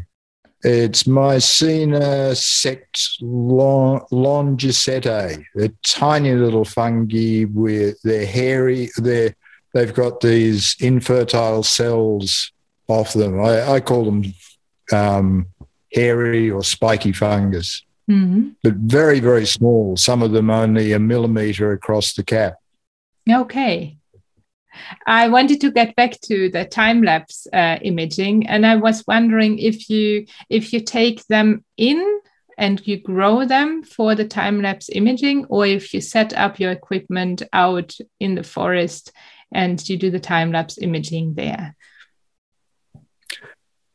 It's 0.64 1.04
Mycena 1.04 2.34
sect 2.34 3.18
long, 3.20 4.06
longisetae. 4.10 5.44
They're 5.54 5.74
tiny 5.86 6.32
little 6.32 6.64
fungi 6.64 7.44
with 7.52 8.02
they're 8.04 8.26
hairy. 8.26 8.90
They're 8.96 9.36
they've 9.74 9.94
got 9.94 10.22
these 10.22 10.78
infertile 10.80 11.64
cells 11.64 12.54
off 12.88 13.12
them. 13.12 13.44
I, 13.44 13.74
I 13.74 13.80
call 13.82 14.06
them 14.06 14.34
um, 14.94 15.48
hairy 15.92 16.50
or 16.50 16.64
spiky 16.64 17.12
fungus, 17.12 17.84
mm-hmm. 18.10 18.52
but 18.64 18.76
very 18.76 19.20
very 19.20 19.46
small. 19.46 19.98
Some 19.98 20.22
of 20.22 20.32
them 20.32 20.50
only 20.50 20.94
a 20.94 21.00
millimeter 21.00 21.74
across 21.74 22.14
the 22.14 22.24
cap. 22.24 22.56
Okay. 23.30 23.98
I 25.06 25.28
wanted 25.30 25.62
to 25.62 25.72
get 25.72 25.96
back 25.96 26.20
to 26.22 26.50
the 26.50 26.66
time 26.66 27.04
lapse 27.04 27.48
uh, 27.52 27.78
imaging, 27.82 28.48
and 28.48 28.66
I 28.66 28.76
was 28.76 29.06
wondering 29.08 29.60
if 29.60 29.90
you 29.90 30.26
if 30.50 30.74
you 30.74 30.82
take 30.82 31.26
them 31.28 31.64
in 31.78 32.20
and 32.58 32.86
you 32.86 32.98
grow 32.98 33.46
them 33.46 33.84
for 33.84 34.16
the 34.16 34.28
time 34.28 34.62
lapse 34.62 34.90
imaging, 34.94 35.46
or 35.46 35.66
if 35.66 35.94
you 35.94 36.02
set 36.02 36.34
up 36.34 36.60
your 36.60 36.72
equipment 36.72 37.44
out 37.54 37.98
in 38.20 38.36
the 38.36 38.44
forest 38.44 39.12
and 39.52 39.88
you 39.90 39.98
do 39.98 40.12
the 40.12 40.20
time 40.20 40.52
lapse 40.52 40.78
imaging 40.78 41.34
there. 41.34 41.76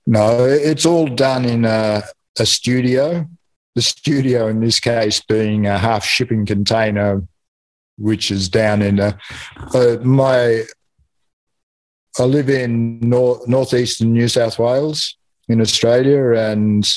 No, 0.07 0.45
it's 0.45 0.87
all 0.87 1.07
done 1.07 1.45
in 1.45 1.65
a, 1.65 2.03
a 2.39 2.47
studio. 2.47 3.29
The 3.75 3.83
studio, 3.83 4.47
in 4.49 4.61
this 4.61 4.81
case, 4.81 5.21
being 5.21 5.67
a 5.67 5.79
half 5.79 6.05
shipping 6.05 6.47
container 6.47 7.23
which 7.99 8.31
is 8.31 8.49
down 8.49 8.83
in 8.83 9.01
uh, 9.01 9.13
uh, 9.75 9.97
my. 10.03 10.65
I 12.19 12.23
live 12.23 12.49
in 12.49 12.99
north, 13.01 13.47
northeastern 13.47 14.15
New 14.15 14.29
South 14.29 14.59
Wales 14.59 15.17
in 15.49 15.61
Australia, 15.61 16.33
and 16.33 16.91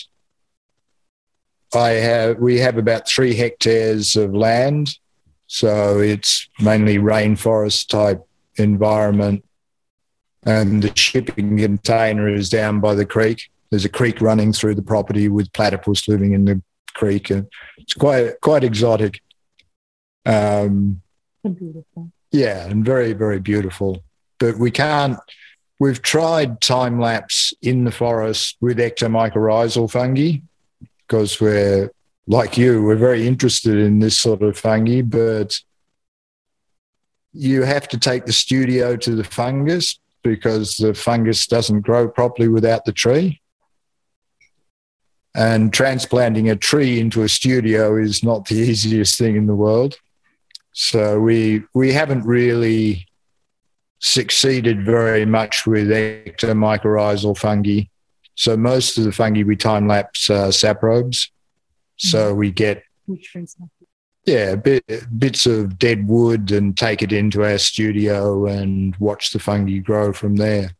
I 1.73 1.89
have 1.89 2.39
we 2.39 2.59
have 2.59 2.77
about 2.77 3.07
three 3.07 3.35
hectares 3.35 4.15
of 4.15 4.33
land, 4.33 4.97
so 5.47 5.99
it's 5.99 6.47
mainly 6.59 6.97
rainforest 6.97 7.89
type 7.89 8.25
environment. 8.55 9.45
And 10.43 10.81
the 10.81 10.95
shipping 10.95 11.57
container 11.57 12.33
is 12.33 12.49
down 12.49 12.79
by 12.79 12.95
the 12.95 13.05
creek. 13.05 13.49
There's 13.69 13.85
a 13.85 13.89
creek 13.89 14.21
running 14.21 14.53
through 14.53 14.75
the 14.75 14.81
property 14.81 15.27
with 15.27 15.51
platypus 15.53 16.07
living 16.07 16.33
in 16.33 16.45
the 16.45 16.61
creek, 16.93 17.29
and 17.29 17.47
it's 17.77 17.93
quite 17.93 18.39
quite 18.41 18.63
exotic. 18.63 19.21
Um, 20.25 21.01
beautiful. 21.43 22.11
Yeah, 22.31 22.67
and 22.67 22.85
very, 22.85 23.13
very 23.13 23.39
beautiful. 23.39 24.03
But 24.39 24.57
we 24.57 24.71
can't, 24.71 25.17
we've 25.79 26.01
tried 26.01 26.61
time 26.61 26.99
lapse 26.99 27.53
in 27.61 27.83
the 27.83 27.91
forest 27.91 28.57
with 28.61 28.77
ectomycorrhizal 28.77 29.89
fungi 29.89 30.39
because 31.07 31.41
we're, 31.41 31.91
like 32.27 32.57
you, 32.57 32.83
we're 32.83 32.95
very 32.95 33.27
interested 33.27 33.75
in 33.75 33.99
this 33.99 34.19
sort 34.19 34.43
of 34.43 34.57
fungi, 34.57 35.01
but 35.01 35.59
you 37.33 37.63
have 37.63 37.87
to 37.87 37.97
take 37.97 38.25
the 38.25 38.33
studio 38.33 38.95
to 38.95 39.15
the 39.15 39.23
fungus 39.23 39.99
because 40.23 40.75
the 40.75 40.93
fungus 40.93 41.47
doesn't 41.47 41.81
grow 41.81 42.07
properly 42.07 42.47
without 42.47 42.85
the 42.85 42.91
tree. 42.91 43.41
And 45.35 45.71
transplanting 45.71 46.49
a 46.49 46.55
tree 46.55 46.99
into 46.99 47.23
a 47.23 47.29
studio 47.29 47.95
is 47.95 48.23
not 48.23 48.45
the 48.45 48.55
easiest 48.69 49.17
thing 49.17 49.35
in 49.35 49.47
the 49.47 49.55
world. 49.55 49.97
So 50.73 51.19
we 51.19 51.63
we 51.73 51.91
haven't 51.93 52.25
really 52.25 53.07
succeeded 53.99 54.85
very 54.85 55.25
much 55.25 55.67
with 55.67 55.89
ectomycorrhizal 55.89 57.37
fungi. 57.37 57.83
So 58.35 58.55
most 58.55 58.97
of 58.97 59.03
the 59.03 59.11
fungi 59.11 59.43
we 59.43 59.55
time 59.55 59.87
lapse 59.87 60.29
uh, 60.29 60.51
saprobes. 60.51 61.31
So 61.97 62.33
we 62.33 62.51
get 62.51 62.83
yeah, 64.25 64.55
bit, 64.55 64.85
bits 65.17 65.45
of 65.45 65.77
dead 65.79 66.07
wood 66.07 66.51
and 66.51 66.77
take 66.77 67.01
it 67.01 67.11
into 67.11 67.43
our 67.43 67.57
studio 67.57 68.45
and 68.45 68.95
watch 68.97 69.31
the 69.31 69.39
fungi 69.39 69.79
grow 69.79 70.13
from 70.13 70.35
there 70.35 70.71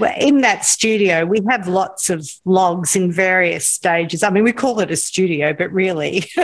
in 0.00 0.40
that 0.42 0.64
studio, 0.64 1.24
we 1.24 1.40
have 1.48 1.68
lots 1.68 2.10
of 2.10 2.28
logs 2.44 2.96
in 2.96 3.10
various 3.10 3.68
stages. 3.68 4.22
I 4.22 4.30
mean, 4.30 4.44
we 4.44 4.52
call 4.52 4.80
it 4.80 4.90
a 4.90 4.96
studio, 4.96 5.52
but 5.52 5.72
really, 5.72 6.24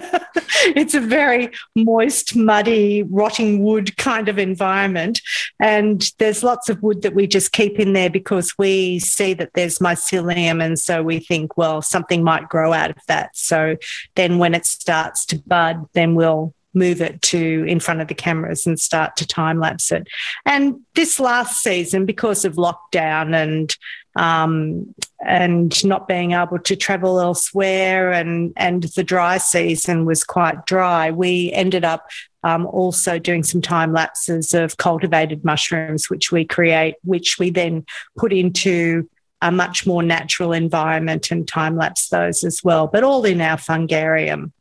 it's 0.74 0.94
a 0.94 1.00
very 1.00 1.50
moist, 1.76 2.34
muddy, 2.34 3.02
rotting 3.04 3.62
wood 3.62 3.96
kind 3.96 4.28
of 4.28 4.38
environment. 4.38 5.20
And 5.60 6.10
there's 6.18 6.42
lots 6.42 6.68
of 6.68 6.82
wood 6.82 7.02
that 7.02 7.14
we 7.14 7.26
just 7.26 7.52
keep 7.52 7.78
in 7.78 7.92
there 7.92 8.10
because 8.10 8.56
we 8.58 8.98
see 8.98 9.34
that 9.34 9.50
there's 9.54 9.78
mycelium. 9.78 10.62
And 10.62 10.78
so 10.78 11.02
we 11.02 11.18
think, 11.18 11.56
well, 11.56 11.82
something 11.82 12.24
might 12.24 12.48
grow 12.48 12.72
out 12.72 12.90
of 12.90 12.98
that. 13.08 13.36
So 13.36 13.76
then 14.14 14.38
when 14.38 14.54
it 14.54 14.66
starts 14.66 15.26
to 15.26 15.38
bud, 15.46 15.86
then 15.92 16.14
we'll 16.14 16.54
move 16.74 17.00
it 17.00 17.20
to 17.22 17.64
in 17.66 17.80
front 17.80 18.00
of 18.00 18.08
the 18.08 18.14
cameras 18.14 18.66
and 18.66 18.78
start 18.78 19.16
to 19.16 19.26
time 19.26 19.58
lapse 19.58 19.92
it. 19.92 20.06
And 20.44 20.80
this 20.94 21.20
last 21.20 21.62
season, 21.62 22.06
because 22.06 22.44
of 22.44 22.54
lockdown 22.54 23.34
and 23.34 23.76
um, 24.14 24.94
and 25.24 25.84
not 25.86 26.06
being 26.06 26.32
able 26.32 26.58
to 26.58 26.76
travel 26.76 27.20
elsewhere, 27.20 28.12
and 28.12 28.52
and 28.56 28.84
the 28.84 29.04
dry 29.04 29.38
season 29.38 30.04
was 30.04 30.24
quite 30.24 30.66
dry, 30.66 31.10
we 31.10 31.50
ended 31.52 31.84
up 31.84 32.08
um, 32.44 32.66
also 32.66 33.18
doing 33.18 33.42
some 33.42 33.62
time 33.62 33.92
lapses 33.92 34.52
of 34.52 34.76
cultivated 34.76 35.44
mushrooms, 35.44 36.10
which 36.10 36.32
we 36.32 36.44
create, 36.44 36.96
which 37.04 37.38
we 37.38 37.50
then 37.50 37.86
put 38.18 38.32
into 38.32 39.08
a 39.42 39.50
much 39.50 39.86
more 39.86 40.02
natural 40.02 40.52
environment 40.52 41.30
and 41.30 41.48
time 41.48 41.76
lapse 41.76 42.08
those 42.08 42.44
as 42.44 42.62
well, 42.62 42.86
but 42.86 43.02
all 43.02 43.24
in 43.24 43.40
our 43.40 43.58
fungarium, 43.58 44.52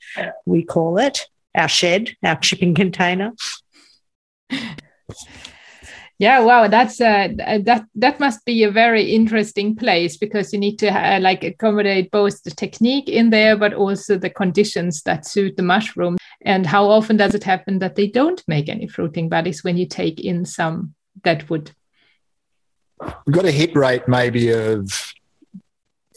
we 0.46 0.64
call 0.64 0.98
it 0.98 1.28
our 1.56 1.68
shed, 1.68 2.16
our 2.24 2.42
shipping 2.42 2.76
container. 2.76 3.34
Yeah, 6.22 6.42
wow, 6.42 6.68
that's 6.68 7.02
uh, 7.02 7.30
that 7.64 7.86
that 7.96 8.20
must 8.20 8.46
be 8.46 8.64
a 8.64 8.70
very 8.70 9.12
interesting 9.12 9.76
place 9.76 10.18
because 10.18 10.54
you 10.54 10.60
need 10.60 10.78
to 10.78 10.88
uh, 10.88 11.20
like 11.20 11.44
accommodate 11.44 12.12
both 12.12 12.44
the 12.44 12.52
technique 12.52 13.10
in 13.10 13.32
there, 13.32 13.58
but 13.58 13.74
also 13.74 14.20
the 14.20 14.30
conditions 14.30 15.02
that 15.02 15.26
suit 15.26 15.58
the 15.58 15.64
mushroom. 15.64 16.18
And 16.46 16.68
how 16.68 16.88
often 16.88 17.18
does 17.18 17.34
it 17.34 17.44
happen 17.44 17.80
that 17.80 17.96
they 17.96 18.06
don't 18.06 18.44
make 18.48 18.70
any 18.70 18.88
fruiting 18.88 19.30
bodies 19.30 19.64
when 19.64 19.78
you 19.78 19.88
take 19.88 20.20
in 20.20 20.46
some 20.46 20.94
that 21.24 21.50
would? 21.50 21.72
We've 23.26 23.36
got 23.36 23.46
a 23.46 23.52
hit 23.52 23.76
rate 23.76 24.08
maybe 24.08 24.52
of 24.52 25.14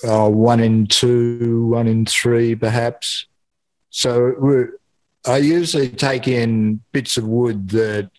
uh, 0.07 0.29
one 0.29 0.61
in 0.61 0.87
two, 0.87 1.69
one 1.69 1.87
in 1.87 2.05
three, 2.05 2.55
perhaps. 2.55 3.27
So 3.89 4.35
we're 4.39 4.73
I 5.27 5.39
usually 5.39 5.89
take 5.89 6.29
in 6.29 6.83
bits 6.93 7.17
of 7.17 7.25
wood 7.25 7.71
that 7.71 8.11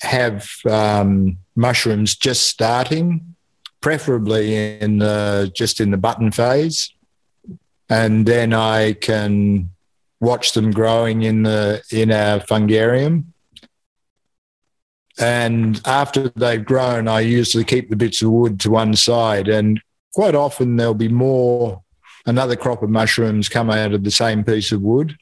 have 0.00 0.48
um, 0.68 1.38
mushrooms 1.54 2.16
just 2.16 2.46
starting, 2.46 3.36
preferably 3.80 4.78
in 4.80 4.98
the, 4.98 5.52
just 5.54 5.80
in 5.80 5.90
the 5.90 5.98
button 5.98 6.30
phase, 6.30 6.90
and 7.90 8.24
then 8.24 8.54
I 8.54 8.94
can 8.94 9.70
watch 10.20 10.52
them 10.52 10.70
growing 10.70 11.22
in 11.22 11.42
the 11.42 11.82
in 11.92 12.10
our 12.10 12.40
fungarium. 12.40 13.34
And 15.18 15.80
after 15.84 16.30
they've 16.30 16.64
grown, 16.64 17.08
I 17.08 17.20
usually 17.20 17.64
keep 17.64 17.90
the 17.90 17.96
bits 17.96 18.22
of 18.22 18.30
wood 18.30 18.58
to 18.60 18.70
one 18.70 18.94
side, 18.94 19.48
and 19.48 19.80
quite 20.14 20.34
often 20.34 20.76
there'll 20.76 20.94
be 20.94 21.08
more. 21.08 21.82
Another 22.26 22.56
crop 22.56 22.82
of 22.82 22.88
mushrooms 22.88 23.50
come 23.50 23.68
out 23.68 23.92
of 23.92 24.02
the 24.02 24.10
same 24.10 24.44
piece 24.44 24.72
of 24.72 24.80
wood 24.80 25.14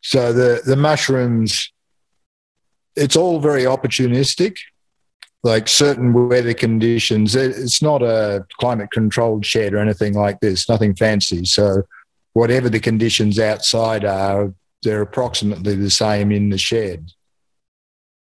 so 0.00 0.32
the 0.32 0.62
the 0.64 0.76
mushrooms, 0.76 1.72
it's 2.96 3.16
all 3.16 3.40
very 3.40 3.64
opportunistic. 3.64 4.56
Like 5.42 5.68
certain 5.68 6.12
weather 6.28 6.52
conditions, 6.52 7.34
it's 7.34 7.80
not 7.80 8.02
a 8.02 8.44
climate 8.58 8.90
controlled 8.90 9.46
shed 9.46 9.72
or 9.72 9.78
anything 9.78 10.12
like 10.12 10.40
this. 10.40 10.68
Nothing 10.68 10.94
fancy. 10.94 11.46
So 11.46 11.84
whatever 12.34 12.68
the 12.68 12.78
conditions 12.80 13.38
outside 13.38 14.04
are, 14.04 14.52
they're 14.82 15.00
approximately 15.00 15.74
the 15.76 15.90
same 15.90 16.30
in 16.30 16.50
the 16.50 16.58
shed. 16.58 17.12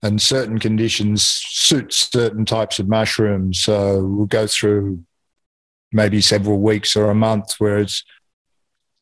And 0.03 0.23
certain 0.23 0.59
conditions 0.59 1.25
suit 1.25 1.93
certain 1.93 2.45
types 2.45 2.79
of 2.79 2.89
mushrooms. 2.89 3.61
So 3.61 4.05
we'll 4.05 4.27
go 4.27 4.47
through 4.47 5.05
maybe 5.93 6.21
several 6.21 6.61
weeks 6.61 6.95
or 6.97 7.11
a 7.11 7.15
month 7.15 7.55
where 7.59 7.79
it's 7.79 8.05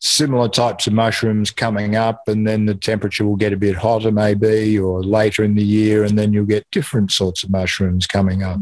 similar 0.00 0.48
types 0.48 0.86
of 0.86 0.92
mushrooms 0.92 1.50
coming 1.50 1.96
up, 1.96 2.28
and 2.28 2.46
then 2.46 2.66
the 2.66 2.74
temperature 2.74 3.26
will 3.26 3.36
get 3.36 3.52
a 3.52 3.56
bit 3.56 3.76
hotter, 3.76 4.12
maybe, 4.12 4.78
or 4.78 5.02
later 5.02 5.42
in 5.42 5.54
the 5.54 5.64
year, 5.64 6.04
and 6.04 6.18
then 6.18 6.32
you'll 6.32 6.44
get 6.44 6.70
different 6.70 7.10
sorts 7.10 7.42
of 7.42 7.50
mushrooms 7.50 8.06
coming 8.06 8.42
up. 8.42 8.58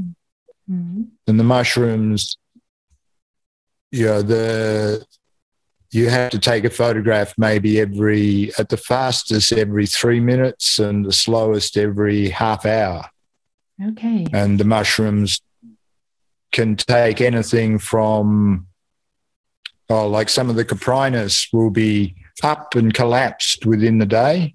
Mm-hmm. 0.70 1.03
And 1.27 1.40
the 1.40 1.44
mushrooms, 1.44 2.37
you 3.90 4.07
know, 4.07 4.22
the 4.22 5.07
you 5.92 6.09
have 6.11 6.31
to 6.33 6.38
take 6.38 6.64
a 6.64 6.70
photograph 6.70 7.33
maybe 7.38 7.81
every 7.81 8.51
at 8.59 8.68
the 8.68 8.77
fastest 8.77 9.53
every 9.53 9.87
three 9.87 10.20
minutes 10.20 10.79
and 10.79 11.05
the 11.05 11.12
slowest 11.12 11.77
every 11.77 12.29
half 12.29 12.66
hour. 12.66 13.09
Okay. 13.83 14.27
And 14.33 14.59
the 14.59 14.64
mushrooms 14.64 15.40
can 16.53 16.77
take 16.77 17.20
anything 17.20 17.79
from 17.79 18.66
oh, 19.88 20.09
like 20.09 20.29
some 20.29 20.51
of 20.51 20.57
the 20.57 20.64
Coprinus 20.64 21.53
will 21.53 21.70
be 21.70 22.14
up 22.42 22.75
and 22.75 22.92
collapsed 22.92 23.66
within 23.66 23.99
the 23.99 24.07
day. 24.07 24.55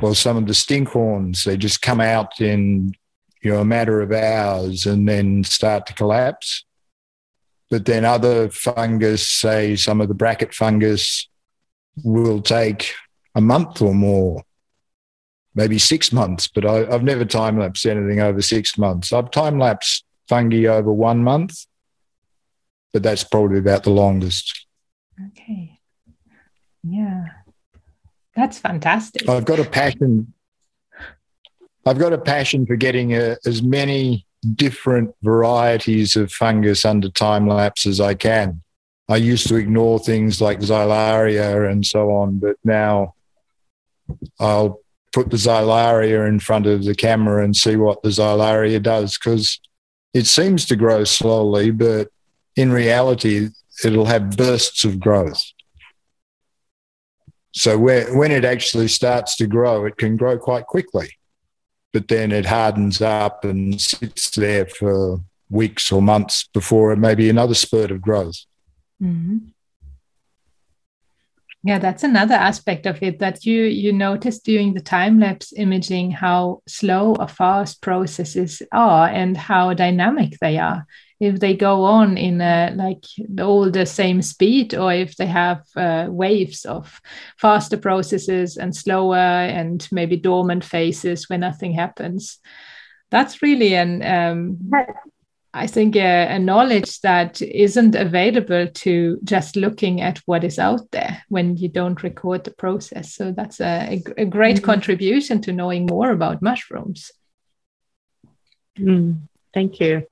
Well, 0.00 0.14
some 0.14 0.36
of 0.36 0.46
the 0.46 0.52
stinkhorns, 0.52 1.44
they 1.44 1.56
just 1.56 1.82
come 1.82 2.00
out 2.00 2.40
in 2.40 2.94
you 3.42 3.52
know 3.52 3.60
a 3.60 3.64
matter 3.64 4.00
of 4.00 4.12
hours 4.12 4.86
and 4.86 5.08
then 5.08 5.44
start 5.44 5.86
to 5.86 5.94
collapse. 5.94 6.64
But 7.70 7.84
then 7.84 8.04
other 8.04 8.48
fungus, 8.48 9.26
say 9.26 9.74
some 9.76 10.00
of 10.00 10.08
the 10.08 10.14
bracket 10.14 10.54
fungus, 10.54 11.28
will 12.04 12.40
take 12.40 12.92
a 13.34 13.40
month 13.40 13.82
or 13.82 13.94
more, 13.94 14.44
maybe 15.54 15.78
six 15.78 16.12
months. 16.12 16.46
But 16.46 16.64
I, 16.64 16.84
have 16.92 17.02
never 17.02 17.24
time 17.24 17.58
lapsed 17.58 17.86
anything 17.86 18.20
over 18.20 18.40
six 18.40 18.78
months. 18.78 19.12
I've 19.12 19.30
time 19.30 19.58
lapsed 19.58 20.04
fungi 20.28 20.66
over 20.66 20.92
one 20.92 21.24
month 21.24 21.66
but 22.96 23.02
that's 23.02 23.24
probably 23.24 23.58
about 23.58 23.82
the 23.82 23.90
longest. 23.90 24.64
Okay. 25.26 25.78
Yeah. 26.82 27.26
That's 28.34 28.58
fantastic. 28.58 29.28
I've 29.28 29.44
got 29.44 29.58
a 29.58 29.66
passion. 29.66 30.32
I've 31.84 31.98
got 31.98 32.14
a 32.14 32.18
passion 32.18 32.64
for 32.64 32.74
getting 32.74 33.12
a, 33.12 33.32
uh, 33.32 33.36
as 33.44 33.62
many 33.62 34.26
different 34.54 35.14
varieties 35.22 36.16
of 36.16 36.32
fungus 36.32 36.86
under 36.86 37.10
time 37.10 37.46
lapse 37.46 37.86
as 37.86 38.00
I 38.00 38.14
can. 38.14 38.62
I 39.10 39.16
used 39.16 39.46
to 39.48 39.56
ignore 39.56 39.98
things 39.98 40.40
like 40.40 40.60
xylaria 40.60 41.70
and 41.70 41.84
so 41.84 42.12
on, 42.12 42.38
but 42.38 42.56
now 42.64 43.14
I'll 44.40 44.80
put 45.12 45.28
the 45.28 45.36
xylaria 45.36 46.26
in 46.26 46.40
front 46.40 46.64
of 46.64 46.84
the 46.84 46.94
camera 46.94 47.44
and 47.44 47.54
see 47.54 47.76
what 47.76 48.02
the 48.02 48.08
xylaria 48.08 48.82
does 48.82 49.18
because 49.18 49.60
it 50.14 50.26
seems 50.26 50.64
to 50.64 50.76
grow 50.76 51.04
slowly, 51.04 51.70
but 51.70 52.08
in 52.56 52.72
reality, 52.72 53.50
it'll 53.84 54.06
have 54.06 54.36
bursts 54.36 54.84
of 54.84 54.98
growth. 54.98 55.42
So 57.52 57.78
where, 57.78 58.14
when 58.16 58.32
it 58.32 58.44
actually 58.44 58.88
starts 58.88 59.36
to 59.36 59.46
grow, 59.46 59.84
it 59.86 59.96
can 59.96 60.16
grow 60.16 60.38
quite 60.38 60.66
quickly, 60.66 61.10
but 61.92 62.08
then 62.08 62.32
it 62.32 62.46
hardens 62.46 63.00
up 63.00 63.44
and 63.44 63.80
sits 63.80 64.30
there 64.30 64.66
for 64.66 65.20
weeks 65.48 65.92
or 65.92 66.02
months 66.02 66.48
before 66.52 66.92
it 66.92 66.98
may 66.98 67.14
be 67.14 67.30
another 67.30 67.54
spurt 67.54 67.90
of 67.90 68.02
growth. 68.02 68.36
Mm-hmm. 69.02 69.38
Yeah, 71.62 71.78
that's 71.78 72.04
another 72.04 72.34
aspect 72.34 72.86
of 72.86 73.02
it 73.02 73.18
that 73.18 73.44
you 73.44 73.62
you 73.62 73.92
notice 73.92 74.38
during 74.38 74.74
the 74.74 74.80
time 74.80 75.18
lapse 75.18 75.52
imaging 75.56 76.12
how 76.12 76.62
slow 76.68 77.16
or 77.16 77.26
fast 77.26 77.82
processes 77.82 78.62
are 78.70 79.08
and 79.08 79.36
how 79.36 79.74
dynamic 79.74 80.36
they 80.40 80.58
are 80.58 80.86
if 81.18 81.40
they 81.40 81.54
go 81.54 81.84
on 81.84 82.18
in 82.18 82.40
a, 82.40 82.72
like 82.74 83.04
all 83.40 83.70
the 83.70 83.86
same 83.86 84.20
speed 84.22 84.74
or 84.74 84.92
if 84.92 85.16
they 85.16 85.26
have 85.26 85.62
uh, 85.76 86.06
waves 86.08 86.64
of 86.64 87.00
faster 87.38 87.76
processes 87.76 88.56
and 88.56 88.76
slower 88.76 89.16
and 89.16 89.88
maybe 89.90 90.16
dormant 90.16 90.64
phases 90.64 91.28
when 91.28 91.40
nothing 91.40 91.72
happens 91.72 92.38
that's 93.10 93.42
really 93.42 93.74
an 93.74 94.02
um, 94.04 94.58
I 95.56 95.66
think 95.66 95.96
a, 95.96 96.34
a, 96.34 96.38
knowledge 96.38 97.00
that 97.00 97.40
isn't 97.40 97.94
available 97.94 98.66
to 98.66 99.18
just 99.24 99.56
looking 99.56 100.02
at 100.02 100.18
what 100.26 100.44
is 100.44 100.58
out 100.58 100.90
there 100.90 101.22
when 101.30 101.56
you 101.56 101.70
don't 101.70 102.02
record 102.02 102.44
the 102.44 102.50
process. 102.50 103.14
So 103.14 103.32
that's 103.32 103.58
a, 103.60 104.02
a, 104.18 104.22
a 104.22 104.24
great 104.26 104.58
mm 104.58 104.62
contribution 104.64 105.40
to 105.42 105.52
knowing 105.52 105.86
more 105.86 106.10
about 106.10 106.42
mushrooms. 106.42 107.10
Mm, 108.78 109.22
thank 109.54 109.80
you. 109.80 110.06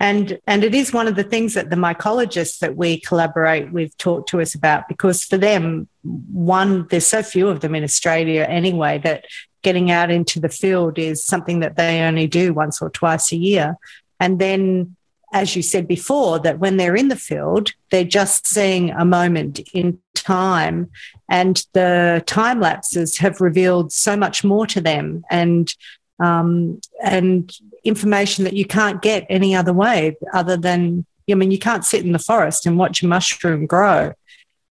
And, 0.00 0.38
and 0.46 0.62
it 0.62 0.74
is 0.74 0.92
one 0.92 1.08
of 1.08 1.16
the 1.16 1.24
things 1.24 1.54
that 1.54 1.70
the 1.70 1.76
mycologists 1.76 2.58
that 2.60 2.76
we 2.76 3.00
collaborate 3.00 3.72
with 3.72 3.96
talk 3.98 4.26
to 4.28 4.40
us 4.40 4.54
about 4.54 4.86
because 4.88 5.24
for 5.24 5.36
them, 5.36 5.88
one, 6.02 6.86
there's 6.88 7.06
so 7.06 7.22
few 7.22 7.48
of 7.48 7.60
them 7.60 7.74
in 7.74 7.82
Australia 7.82 8.46
anyway 8.48 8.98
that 8.98 9.24
getting 9.62 9.90
out 9.90 10.10
into 10.10 10.38
the 10.40 10.48
field 10.48 10.98
is 10.98 11.24
something 11.24 11.60
that 11.60 11.76
they 11.76 12.00
only 12.02 12.26
do 12.26 12.54
once 12.54 12.80
or 12.80 12.90
twice 12.90 13.32
a 13.32 13.36
year. 13.36 13.76
And 14.20 14.38
then, 14.38 14.96
as 15.32 15.56
you 15.56 15.62
said 15.62 15.88
before, 15.88 16.38
that 16.38 16.58
when 16.58 16.76
they're 16.76 16.96
in 16.96 17.08
the 17.08 17.16
field, 17.16 17.72
they're 17.90 18.04
just 18.04 18.46
seeing 18.46 18.90
a 18.90 19.04
moment 19.04 19.58
in 19.72 19.98
time. 20.14 20.90
And 21.28 21.64
the 21.72 22.22
time 22.26 22.60
lapses 22.60 23.18
have 23.18 23.40
revealed 23.40 23.92
so 23.92 24.16
much 24.16 24.44
more 24.44 24.66
to 24.68 24.80
them. 24.80 25.24
And 25.30 25.72
um, 26.20 26.80
and 27.02 27.52
information 27.84 28.44
that 28.44 28.54
you 28.54 28.64
can't 28.64 29.02
get 29.02 29.26
any 29.28 29.54
other 29.54 29.72
way 29.72 30.16
other 30.32 30.56
than, 30.56 31.06
I 31.30 31.34
mean, 31.34 31.50
you 31.50 31.58
can't 31.58 31.84
sit 31.84 32.04
in 32.04 32.12
the 32.12 32.18
forest 32.18 32.66
and 32.66 32.78
watch 32.78 33.02
a 33.02 33.06
mushroom 33.06 33.66
grow. 33.66 34.12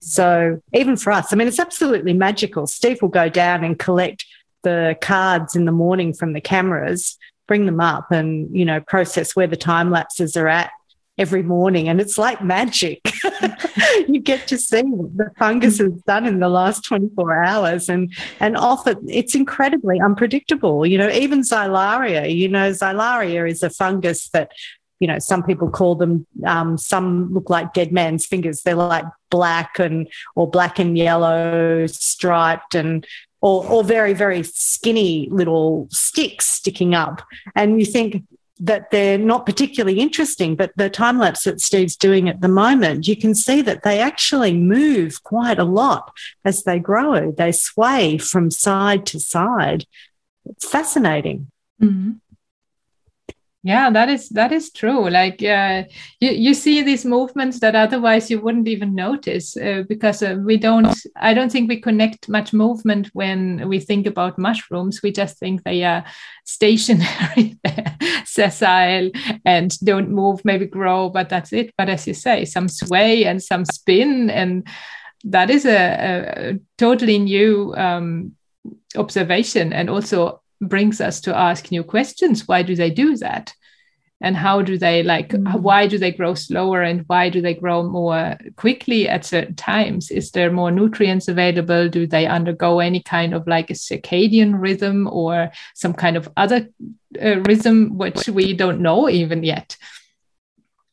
So 0.01 0.61
even 0.73 0.97
for 0.97 1.13
us, 1.13 1.33
I 1.33 1.37
mean, 1.37 1.49
it's 1.49 1.59
absolutely 1.59 2.13
magical. 2.13 2.67
Steve 2.67 3.03
will 3.03 3.09
go 3.09 3.29
down 3.29 3.65
and 3.65 3.79
collect 3.79 4.25
the 4.63 4.97
cards 5.01 5.55
in 5.55 5.65
the 5.65 5.73
morning 5.73 6.13
from 6.13 6.33
the 6.33 6.41
cameras, 6.41 7.19
bring 7.47 7.67
them 7.67 7.81
up 7.81 8.11
and, 8.11 8.55
you 8.55 8.65
know, 8.65 8.81
process 8.81 9.35
where 9.35 9.47
the 9.47 9.57
time 9.57 9.91
lapses 9.91 10.37
are 10.37 10.49
at 10.49 10.71
every 11.21 11.43
morning 11.43 11.89
and 11.89 12.01
it's 12.01 12.19
like 12.19 12.43
magic. 12.43 13.01
You 14.09 14.21
get 14.21 14.47
to 14.49 14.59
see 14.59 14.83
what 14.83 15.17
the 15.17 15.31
fungus 15.39 15.79
has 15.79 15.93
done 16.03 16.27
in 16.27 16.41
the 16.41 16.49
last 16.49 16.85
24 16.85 17.45
hours 17.45 17.89
and 17.89 18.13
and 18.41 18.57
often 18.57 18.97
it's 19.09 19.35
incredibly 19.35 20.01
unpredictable. 20.01 20.87
You 20.87 20.99
know 20.99 21.11
even 21.11 21.43
xylaria 21.43 22.35
you 22.35 22.49
know 22.49 22.71
xylaria 22.71 23.49
is 23.49 23.63
a 23.63 23.71
fungus 23.71 24.29
that 24.31 24.53
you 25.01 25.07
know 25.07 25.19
some 25.19 25.43
people 25.43 25.71
call 25.71 25.95
them 25.95 26.27
um, 26.47 26.79
some 26.79 27.33
look 27.33 27.51
like 27.51 27.73
dead 27.73 27.93
man's 27.93 28.27
fingers. 28.27 28.63
They're 28.63 28.75
like 28.75 29.05
black 29.31 29.79
and 29.79 30.09
or 30.35 30.49
black 30.49 30.79
and 30.79 30.97
yellow 30.97 31.87
striped 31.87 32.75
and 32.75 33.07
or, 33.41 33.67
or 33.67 33.85
very 33.85 34.13
very 34.13 34.43
skinny 34.43 35.29
little 35.31 35.89
sticks 35.91 36.47
sticking 36.47 36.95
up. 36.95 37.23
And 37.55 37.81
you 37.81 37.87
think 37.87 38.25
that 38.61 38.91
they're 38.91 39.19
not 39.19 39.47
particularly 39.47 39.99
interesting, 39.99 40.55
but 40.55 40.73
the 40.77 40.91
time 40.91 41.19
lapse 41.19 41.45
that 41.45 41.61
Steve's 41.61 41.97
doing 41.97 42.29
at 42.29 42.41
the 42.41 42.49
moment, 42.49 43.09
you 43.09 43.17
can 43.17 43.35
see 43.35 43.63
that 43.63 43.83
they 43.83 44.01
actually 44.01 44.53
move 44.53 45.23
quite 45.23 45.59
a 45.59 45.65
lot 45.65 46.13
as 46.45 46.65
they 46.65 46.79
grow. 46.79 47.33
They 47.33 47.53
sway 47.53 48.19
from 48.19 48.51
side 48.51 49.07
to 49.07 49.19
side. 49.19 49.87
It's 50.45 50.69
fascinating. 50.69 51.51
Mm-hmm 51.81 52.13
yeah 53.63 53.91
that 53.91 54.09
is 54.09 54.29
that 54.31 54.53
is 54.53 54.73
true. 54.73 55.09
Like 55.11 55.43
uh, 55.43 55.85
you, 56.21 56.31
you 56.31 56.55
see 56.55 56.83
these 56.83 57.05
movements 57.05 57.61
that 57.61 57.75
otherwise 57.75 58.31
you 58.31 58.41
wouldn't 58.41 58.69
even 58.69 58.95
notice 58.95 59.57
uh, 59.57 59.85
because 59.89 60.23
uh, 60.23 60.37
we 60.45 60.57
don't 60.57 60.97
i 61.17 61.35
don't 61.35 61.53
think 61.53 61.69
we 61.69 61.81
connect 61.81 62.29
much 62.29 62.53
movement 62.53 63.11
when 63.13 63.69
we 63.69 63.81
think 63.81 64.07
about 64.07 64.39
mushrooms. 64.39 65.03
We 65.03 65.13
just 65.13 65.39
think 65.39 65.63
they 65.63 65.85
are 65.85 66.05
stationary 66.45 67.59
sessile 68.25 69.11
and 69.45 69.79
don't 69.81 70.11
move 70.11 70.45
maybe 70.45 70.67
grow 70.67 71.09
but 71.09 71.29
that's 71.29 71.53
it. 71.53 71.73
But 71.77 71.89
as 71.89 72.07
you 72.07 72.15
say 72.15 72.45
some 72.45 72.69
sway 72.69 73.25
and 73.25 73.43
some 73.43 73.65
spin 73.65 74.31
and 74.31 74.67
that 75.25 75.51
is 75.51 75.67
a, 75.67 76.53
a 76.53 76.59
totally 76.79 77.19
new 77.19 77.75
um, 77.77 78.33
observation. 78.97 79.73
And 79.73 79.91
also 79.91 80.43
brings 80.61 81.01
us 81.01 81.21
to 81.23 81.37
ask 81.37 81.71
new 81.71 81.83
questions. 81.83 82.47
Why 82.47 82.63
do 82.63 82.75
they 82.75 82.91
do 82.91 83.17
that? 83.19 83.55
And 84.23 84.37
how 84.37 84.61
do 84.61 84.77
they 84.77 85.03
like 85.03 85.31
mm-hmm. 85.31 85.63
why 85.63 85.87
do 85.87 85.97
they 85.97 86.13
grow 86.13 86.35
slower 86.35 86.83
and 86.83 87.05
why 87.07 87.31
do 87.31 87.41
they 87.41 87.55
grow 87.55 87.83
more 87.83 88.37
quickly 88.57 89.09
at 89.09 89.25
certain 89.25 89.55
times? 89.55 90.11
Is 90.11 90.31
there 90.33 90.53
more 90.53 90.71
nutrients 90.71 91.27
available? 91.27 91.89
Do 91.89 92.07
they 92.07 92.27
undergo 92.27 92.81
any 92.81 93.03
kind 93.03 93.33
of 93.33 93.47
like 93.47 93.71
a 93.71 93.75
circadian 93.75 94.61
rhythm 94.61 95.09
or 95.11 95.51
some 95.75 95.95
kind 95.95 96.19
of 96.19 96.29
other 96.37 96.69
uh, 97.23 97.41
rhythm 97.41 97.97
which 97.97 98.29
we 98.29 98.53
don't 98.53 98.83
know 98.83 99.09
even 99.09 99.43
yet? 99.43 99.79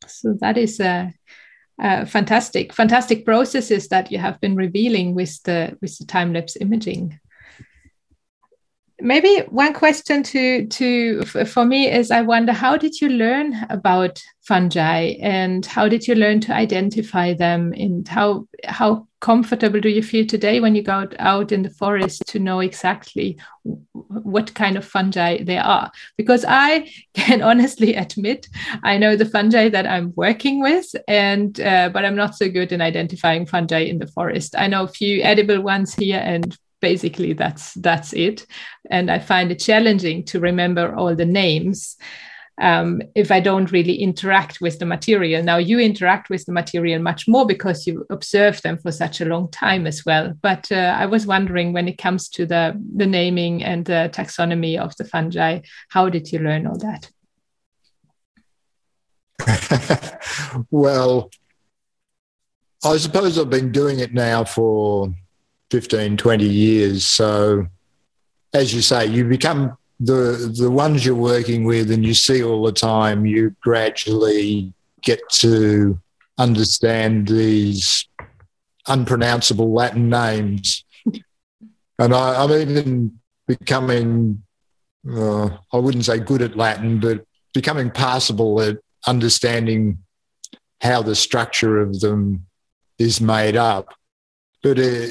So 0.08 0.38
that 0.40 0.58
is 0.58 0.80
a 0.80 1.14
uh, 1.84 2.06
fantastic 2.06 2.72
fantastic 2.72 3.26
processes 3.26 3.90
that 3.90 4.10
you 4.10 4.20
have 4.20 4.40
been 4.40 4.56
revealing 4.56 5.14
with 5.14 5.44
the 5.44 5.78
with 5.82 5.98
the 5.98 6.06
time 6.06 6.32
lapse 6.32 6.56
imaging 6.62 7.20
maybe 9.00 9.44
one 9.50 9.74
question 9.74 10.24
to 10.24 10.66
to 10.68 11.22
for 11.24 11.66
me 11.66 11.92
is 11.92 12.10
i 12.10 12.22
wonder 12.22 12.52
how 12.52 12.76
did 12.76 13.00
you 13.00 13.10
learn 13.10 13.54
about 13.70 14.22
fungi 14.48 15.16
and 15.22 15.66
how 15.66 15.90
did 15.90 16.08
you 16.08 16.16
learn 16.16 16.40
to 16.40 16.54
identify 16.54 17.34
them? 17.34 17.74
And 17.74 18.08
how 18.08 18.48
how 18.64 19.08
comfortable 19.20 19.82
do 19.82 19.90
you 19.90 20.02
feel 20.04 20.26
today 20.26 20.60
when 20.60 20.76
you 20.76 20.84
go 20.84 21.08
out 21.20 21.52
in 21.52 21.64
the 21.64 21.70
forest 21.70 22.24
to 22.28 22.40
know 22.40 22.60
exactly 22.60 23.38
what 23.64 24.54
kind 24.54 24.78
of 24.78 24.86
fungi 24.86 25.44
they 25.44 25.58
are? 25.58 25.92
Because 26.18 26.46
i 26.48 26.90
can 27.14 27.42
honestly 27.42 27.96
admit 27.96 28.48
i 28.84 28.98
know 28.98 29.16
the 29.16 29.26
fungi 29.26 29.70
that 29.70 29.88
i'm 29.88 30.14
working 30.16 30.62
with 30.62 30.88
and 31.08 31.60
uh, 31.60 31.90
but 31.94 32.06
i'm 32.06 32.16
not 32.16 32.36
so 32.36 32.48
good 32.50 32.72
in 32.72 32.82
identifying 32.82 33.46
fungi 33.46 33.80
in 33.80 34.00
the 34.00 34.08
forest. 34.08 34.56
I 34.58 34.68
know 34.68 34.84
a 34.84 34.96
few 35.02 35.24
edible 35.24 35.62
ones 35.62 35.94
here 35.94 36.22
and 36.24 36.58
basically 36.82 37.34
that's 37.34 37.74
that's 37.76 38.14
it. 38.14 38.46
And 38.90 39.10
i 39.12 39.20
find 39.20 39.52
it 39.52 39.60
challenging 39.60 40.24
to 40.26 40.40
remember 40.40 40.96
all 40.96 41.16
the 41.16 41.26
names 41.26 41.98
um, 42.60 43.02
if 43.14 43.32
i 43.32 43.40
don't 43.40 43.72
really 43.72 43.96
interact 43.96 44.62
with 44.62 44.80
the 44.80 44.86
material. 44.86 45.44
Now 45.44 45.58
you 45.58 45.80
interact 45.80 46.30
with 46.30 46.46
the 46.46 46.52
material 46.52 47.02
much 47.02 47.28
more 47.28 47.46
because 47.46 47.86
you 47.86 48.06
observe 48.10 48.62
them 48.64 48.78
for 48.78 48.92
such 48.92 49.22
a 49.22 49.26
long 49.26 49.52
time 49.52 49.86
as 49.86 50.04
well. 50.06 50.34
But 50.42 50.72
uh, 50.72 50.96
i 50.98 51.06
was 51.06 51.28
wondering 51.28 51.74
when 51.74 51.88
it 51.88 51.98
comes 51.98 52.30
to 52.30 52.46
the 52.46 52.82
the 52.96 53.06
naming 53.06 53.64
and 53.64 53.86
the 53.86 54.10
taxonomy 54.14 54.80
of 54.80 54.96
the 54.98 55.06
fungi 55.06 55.60
how 55.90 56.10
did 56.10 56.32
you 56.32 56.40
learn 56.40 56.68
all 56.68 56.78
that? 56.78 57.12
Well 60.72 61.30
i 62.84 62.98
suppose 62.98 63.38
i've 63.38 63.50
been 63.50 63.72
doing 63.72 64.00
it 64.00 64.14
now 64.14 64.44
for 64.44 65.14
15, 65.72 66.18
20 66.18 66.46
years. 66.46 67.06
So, 67.06 67.68
as 68.54 68.74
you 68.74 68.82
say, 68.82 69.06
you 69.06 69.26
become 69.26 69.78
the 70.00 70.54
the 70.56 70.70
ones 70.70 71.06
you're 71.06 71.16
working 71.16 71.64
with 71.64 71.90
and 71.92 72.06
you 72.06 72.14
see 72.14 72.44
all 72.44 72.64
the 72.64 72.72
time. 72.72 73.26
You 73.26 73.56
gradually 73.62 74.74
get 75.02 75.20
to 75.30 76.00
understand 76.38 77.28
these 77.28 78.08
unpronounceable 78.88 79.74
Latin 79.74 80.10
names, 80.10 80.86
and 82.00 82.14
I, 82.14 82.44
am 82.44 82.52
even 82.52 83.20
becoming. 83.48 84.44
Uh, 85.10 85.50
I 85.72 85.78
wouldn't 85.78 86.06
say 86.06 86.20
good 86.20 86.42
at 86.42 86.58
Latin, 86.58 87.00
but 87.00 87.26
becoming 87.54 87.90
passable 87.90 88.62
at 88.62 88.78
understanding 89.06 90.00
how 90.82 91.02
the 91.02 91.16
structure 91.16 91.80
of 91.80 92.00
them 92.02 92.46
is 93.00 93.22
made 93.22 93.56
up. 93.56 93.94
But 94.62 94.80
uh, 94.80 95.08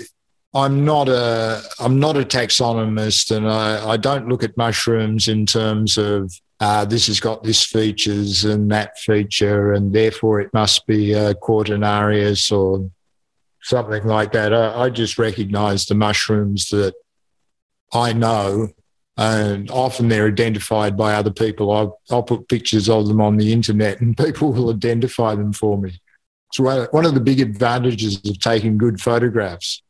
I'm 0.57 0.87
not 0.87 1.11
a 1.11 1.61
I'm 1.79 2.01
not 2.01 2.17
a 2.17 2.25
taxonomist, 2.25 3.37
and 3.37 3.47
I, 3.47 3.91
I 3.91 3.97
don't 3.99 4.27
look 4.27 4.43
at 4.43 4.57
mushrooms 4.57 5.29
in 5.29 5.45
terms 5.45 5.99
of 5.99 6.33
uh, 6.61 6.87
this 6.87 7.09
has 7.09 7.21
got 7.21 7.45
this 7.45 7.63
features 7.63 8.43
and 8.47 8.71
that 8.71 8.99
feature, 8.99 9.75
and 9.75 9.93
therefore 9.93 10.41
it 10.41 10.49
must 10.55 10.87
be 10.87 11.13
a 11.13 11.35
Cortinarius 11.35 12.51
or 12.51 12.91
something 13.61 14.05
like 14.05 14.33
that. 14.33 14.55
I, 14.55 14.85
I 14.85 14.89
just 14.89 15.19
recognise 15.19 15.85
the 15.85 15.95
mushrooms 15.95 16.71
that 16.71 16.95
I 17.93 18.15
know, 18.15 18.69
and 19.19 19.71
often 19.71 20.09
they're 20.09 20.29
identified 20.29 20.97
by 20.97 21.17
other 21.17 21.33
people. 21.33 21.71
I'll, 21.71 22.01
I'll 22.11 22.23
put 22.23 22.49
pictures 22.49 22.89
of 22.89 23.09
them 23.09 23.21
on 23.21 23.37
the 23.37 23.53
internet, 23.53 24.01
and 24.01 24.17
people 24.27 24.55
will 24.55 24.71
identify 24.71 25.35
them 25.35 25.53
for 25.53 25.77
me. 25.77 26.01
It's 26.49 26.59
one 26.59 27.05
of 27.05 27.13
the 27.13 27.21
big 27.21 27.41
advantages 27.41 28.25
of 28.25 28.41
taking 28.41 28.79
good 28.79 29.03
photographs 29.03 29.83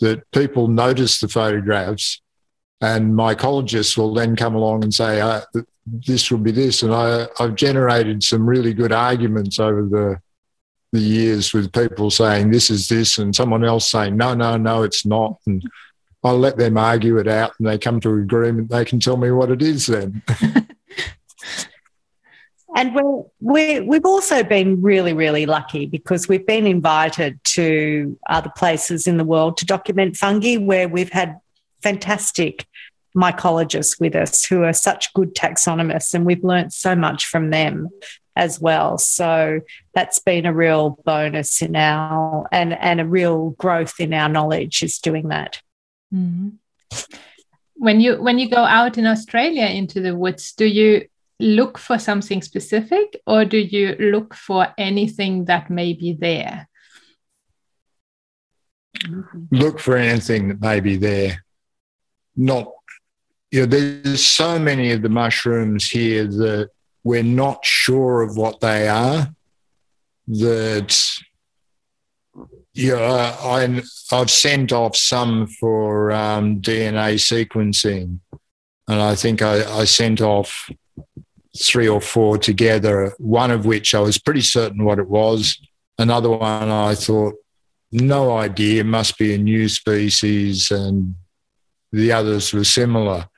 that 0.00 0.30
people 0.32 0.68
notice 0.68 1.20
the 1.20 1.28
photographs 1.28 2.20
and 2.80 3.14
mycologists 3.14 3.96
will 3.96 4.12
then 4.12 4.36
come 4.36 4.54
along 4.54 4.84
and 4.84 4.92
say, 4.92 5.20
uh, 5.20 5.40
this 5.86 6.30
will 6.30 6.38
be 6.38 6.52
this. 6.52 6.82
And 6.82 6.92
I, 6.92 7.26
I've 7.40 7.54
generated 7.54 8.22
some 8.22 8.46
really 8.46 8.74
good 8.74 8.92
arguments 8.92 9.58
over 9.58 9.82
the, 9.82 10.20
the 10.92 11.00
years 11.00 11.52
with 11.54 11.72
people 11.72 12.10
saying 12.10 12.50
this 12.50 12.70
is 12.70 12.88
this 12.88 13.18
and 13.18 13.34
someone 13.34 13.64
else 13.64 13.90
saying, 13.90 14.16
no, 14.16 14.34
no, 14.34 14.56
no, 14.56 14.82
it's 14.82 15.06
not. 15.06 15.38
And 15.46 15.62
I'll 16.22 16.38
let 16.38 16.58
them 16.58 16.76
argue 16.76 17.18
it 17.18 17.28
out 17.28 17.52
and 17.58 17.68
they 17.68 17.78
come 17.78 18.00
to 18.00 18.10
an 18.10 18.22
agreement. 18.22 18.70
They 18.70 18.84
can 18.84 19.00
tell 19.00 19.16
me 19.16 19.30
what 19.30 19.50
it 19.50 19.62
is 19.62 19.86
then. 19.86 20.22
And 22.76 22.94
we're, 22.94 23.22
we 23.40 23.80
we've 23.80 24.04
also 24.04 24.44
been 24.44 24.82
really, 24.82 25.14
really 25.14 25.46
lucky 25.46 25.86
because 25.86 26.28
we've 26.28 26.46
been 26.46 26.66
invited 26.66 27.42
to 27.44 28.18
other 28.28 28.52
places 28.54 29.06
in 29.06 29.16
the 29.16 29.24
world 29.24 29.56
to 29.56 29.64
document 29.64 30.18
fungi 30.18 30.56
where 30.58 30.86
we've 30.86 31.10
had 31.10 31.40
fantastic 31.82 32.66
mycologists 33.16 33.98
with 33.98 34.14
us 34.14 34.44
who 34.44 34.62
are 34.62 34.74
such 34.74 35.12
good 35.14 35.34
taxonomists, 35.34 36.12
and 36.12 36.26
we've 36.26 36.44
learnt 36.44 36.74
so 36.74 36.94
much 36.94 37.24
from 37.24 37.48
them 37.48 37.88
as 38.36 38.60
well. 38.60 38.98
So 38.98 39.60
that's 39.94 40.18
been 40.18 40.44
a 40.44 40.52
real 40.52 40.98
bonus 41.06 41.62
in 41.62 41.74
our 41.74 42.46
and 42.52 42.74
and 42.74 43.00
a 43.00 43.06
real 43.06 43.50
growth 43.50 43.98
in 43.98 44.12
our 44.12 44.28
knowledge 44.28 44.82
is 44.82 44.98
doing 44.98 45.28
that. 45.28 45.62
Mm-hmm. 46.14 46.50
When 47.76 48.00
you 48.02 48.22
when 48.22 48.38
you 48.38 48.50
go 48.50 48.64
out 48.64 48.98
in 48.98 49.06
Australia 49.06 49.64
into 49.64 50.02
the 50.02 50.14
woods, 50.14 50.52
do 50.52 50.66
you 50.66 51.08
look 51.38 51.78
for 51.78 51.98
something 51.98 52.40
specific 52.42 53.20
or 53.26 53.44
do 53.44 53.58
you 53.58 53.96
look 53.98 54.34
for 54.34 54.68
anything 54.78 55.44
that 55.46 55.70
may 55.70 55.92
be 55.92 56.14
there? 56.14 56.68
Look 59.50 59.78
for 59.78 59.96
anything 59.96 60.48
that 60.48 60.60
may 60.60 60.80
be 60.80 60.96
there. 60.96 61.44
Not, 62.36 62.72
you 63.50 63.60
know, 63.60 63.66
there's 63.66 64.26
so 64.26 64.58
many 64.58 64.92
of 64.92 65.02
the 65.02 65.08
mushrooms 65.08 65.90
here 65.90 66.26
that 66.26 66.70
we're 67.04 67.22
not 67.22 67.64
sure 67.64 68.22
of 68.22 68.36
what 68.36 68.60
they 68.60 68.88
are. 68.88 69.28
That, 70.28 70.98
know, 72.74 73.04
I, 73.04 73.80
I've 74.10 74.30
sent 74.30 74.72
off 74.72 74.96
some 74.96 75.46
for 75.46 76.10
um, 76.12 76.60
DNA 76.60 77.14
sequencing. 77.14 78.20
And 78.88 79.00
I 79.00 79.14
think 79.14 79.42
I, 79.42 79.80
I 79.80 79.84
sent 79.84 80.20
off 80.20 80.70
three 81.58 81.88
or 81.88 82.00
four 82.00 82.38
together, 82.38 83.14
one 83.18 83.50
of 83.50 83.66
which 83.66 83.94
I 83.94 84.00
was 84.00 84.18
pretty 84.18 84.42
certain 84.42 84.84
what 84.84 84.98
it 84.98 85.08
was. 85.08 85.58
Another 85.98 86.30
one 86.30 86.68
I 86.68 86.94
thought, 86.94 87.34
no 87.92 88.36
idea, 88.36 88.84
must 88.84 89.18
be 89.18 89.34
a 89.34 89.38
new 89.38 89.68
species. 89.68 90.70
And 90.70 91.14
the 91.92 92.12
others 92.12 92.52
were 92.52 92.64
similar. 92.64 93.28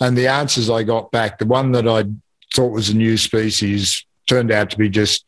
And 0.00 0.16
the 0.16 0.28
answers 0.28 0.70
I 0.70 0.84
got 0.84 1.10
back, 1.10 1.38
the 1.38 1.46
one 1.46 1.72
that 1.72 1.88
I 1.88 2.04
thought 2.54 2.72
was 2.72 2.90
a 2.90 2.96
new 2.96 3.16
species 3.16 4.04
turned 4.26 4.52
out 4.52 4.70
to 4.70 4.78
be 4.78 4.88
just 4.88 5.24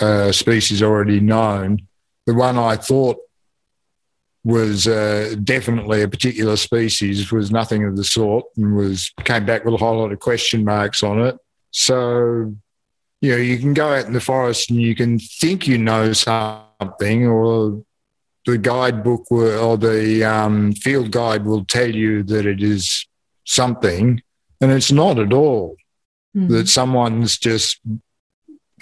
a 0.00 0.32
species 0.32 0.82
already 0.82 1.20
known. 1.20 1.82
The 2.26 2.34
one 2.34 2.58
I 2.58 2.76
thought 2.76 3.18
was 4.46 4.86
uh, 4.86 5.34
definitely 5.42 6.02
a 6.02 6.08
particular 6.08 6.56
species 6.56 7.32
was 7.32 7.50
nothing 7.50 7.82
of 7.84 7.96
the 7.96 8.04
sort 8.04 8.44
and 8.56 8.76
was 8.76 9.10
came 9.24 9.44
back 9.44 9.64
with 9.64 9.74
a 9.74 9.76
whole 9.76 9.98
lot 9.98 10.12
of 10.12 10.20
question 10.20 10.64
marks 10.64 11.02
on 11.02 11.20
it. 11.20 11.36
So, 11.72 12.54
you 13.20 13.32
know, 13.32 13.38
you 13.38 13.58
can 13.58 13.74
go 13.74 13.92
out 13.92 14.06
in 14.06 14.12
the 14.12 14.20
forest 14.20 14.70
and 14.70 14.80
you 14.80 14.94
can 14.94 15.18
think 15.18 15.66
you 15.66 15.78
know 15.78 16.12
something, 16.12 17.26
or 17.26 17.82
the 18.46 18.56
guidebook 18.56 19.28
will, 19.32 19.58
or 19.58 19.76
the 19.76 20.22
um, 20.22 20.74
field 20.74 21.10
guide 21.10 21.44
will 21.44 21.64
tell 21.64 21.92
you 21.92 22.22
that 22.22 22.46
it 22.46 22.62
is 22.62 23.04
something, 23.42 24.22
and 24.60 24.70
it's 24.70 24.92
not 24.92 25.18
at 25.18 25.32
all. 25.32 25.76
Mm-hmm. 26.36 26.52
That 26.52 26.68
someone's 26.68 27.36
just 27.36 27.80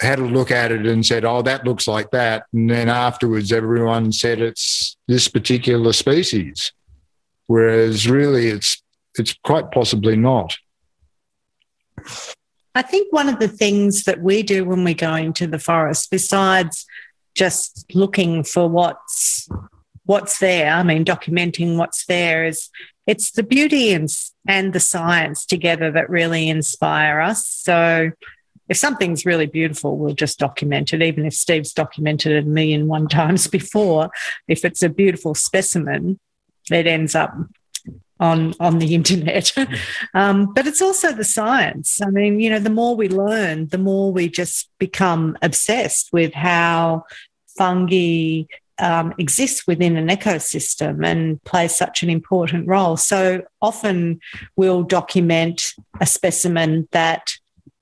had 0.01 0.19
a 0.19 0.25
look 0.25 0.51
at 0.51 0.71
it 0.71 0.85
and 0.85 1.05
said, 1.05 1.25
"Oh, 1.25 1.41
that 1.43 1.65
looks 1.65 1.87
like 1.87 2.11
that," 2.11 2.45
and 2.53 2.69
then 2.69 2.89
afterwards, 2.89 3.51
everyone 3.51 4.11
said 4.11 4.41
it's 4.41 4.97
this 5.07 5.27
particular 5.27 5.93
species, 5.93 6.73
whereas 7.47 8.09
really, 8.09 8.47
it's 8.47 8.81
it's 9.17 9.33
quite 9.43 9.71
possibly 9.71 10.15
not. 10.15 10.57
I 12.73 12.81
think 12.81 13.11
one 13.13 13.29
of 13.29 13.39
the 13.39 13.47
things 13.47 14.03
that 14.03 14.21
we 14.21 14.43
do 14.43 14.65
when 14.65 14.83
we 14.83 14.93
go 14.93 15.15
into 15.15 15.47
the 15.47 15.59
forest, 15.59 16.11
besides 16.11 16.85
just 17.33 17.85
looking 17.93 18.43
for 18.43 18.67
what's 18.67 19.47
what's 20.03 20.39
there, 20.39 20.71
I 20.71 20.83
mean, 20.83 21.05
documenting 21.05 21.77
what's 21.77 22.05
there, 22.05 22.45
is 22.45 22.69
it's 23.07 23.31
the 23.31 23.43
beauty 23.43 23.93
and 23.93 24.09
and 24.47 24.73
the 24.73 24.79
science 24.79 25.45
together 25.45 25.91
that 25.91 26.09
really 26.09 26.49
inspire 26.49 27.21
us. 27.21 27.47
So 27.47 28.11
if 28.67 28.77
something's 28.77 29.25
really 29.25 29.45
beautiful, 29.45 29.97
we'll 29.97 30.13
just 30.13 30.39
document 30.39 30.93
it, 30.93 31.01
even 31.01 31.25
if 31.25 31.33
Steve's 31.33 31.73
documented 31.73 32.31
it 32.31 32.45
a 32.45 32.49
million 32.49 32.87
one 32.87 33.07
times 33.21 33.47
before. 33.47 34.09
If 34.47 34.65
it's 34.65 34.83
a 34.83 34.89
beautiful 34.89 35.35
specimen, 35.35 36.19
it 36.71 36.87
ends 36.87 37.15
up 37.15 37.35
on 38.19 38.53
on 38.59 38.79
the 38.79 38.95
internet. 38.99 39.51
um, 40.13 40.53
but 40.53 40.67
it's 40.67 40.81
also 40.81 41.11
the 41.11 41.23
science. 41.23 42.01
I 42.01 42.09
mean, 42.09 42.39
you 42.39 42.49
know, 42.49 42.59
the 42.59 42.69
more 42.69 42.95
we 42.95 43.09
learn, 43.09 43.67
the 43.67 43.77
more 43.77 44.11
we 44.11 44.29
just 44.29 44.69
become 44.79 45.37
obsessed 45.41 46.11
with 46.11 46.33
how 46.33 47.05
fungi 47.57 48.43
um, 48.77 49.13
exists 49.17 49.65
within 49.67 49.95
an 49.95 50.09
ecosystem 50.09 51.05
and 51.05 51.41
plays 51.43 51.75
such 51.75 52.03
an 52.03 52.09
important 52.09 52.67
role. 52.67 52.97
So 52.97 53.43
often 53.61 54.19
we'll 54.55 54.83
document 54.83 55.73
a 56.01 56.05
specimen 56.05 56.87
that 56.91 57.31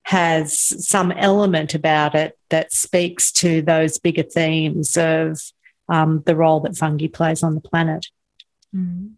has 0.03 0.57
some 0.87 1.11
element 1.11 1.73
about 1.73 2.13
it 2.13 2.37
that 2.49 2.73
speaks 2.73 3.31
to 3.31 3.61
those 3.61 3.99
bigger 3.99 4.23
themes 4.23 4.97
of 4.97 5.39
um, 5.89 6.23
the 6.25 6.35
role 6.35 6.59
that 6.61 6.77
fungi 6.77 7.07
plays 7.07 7.43
on 7.43 7.55
the 7.55 7.61
planet. 7.61 8.07
Mm. 8.75 9.13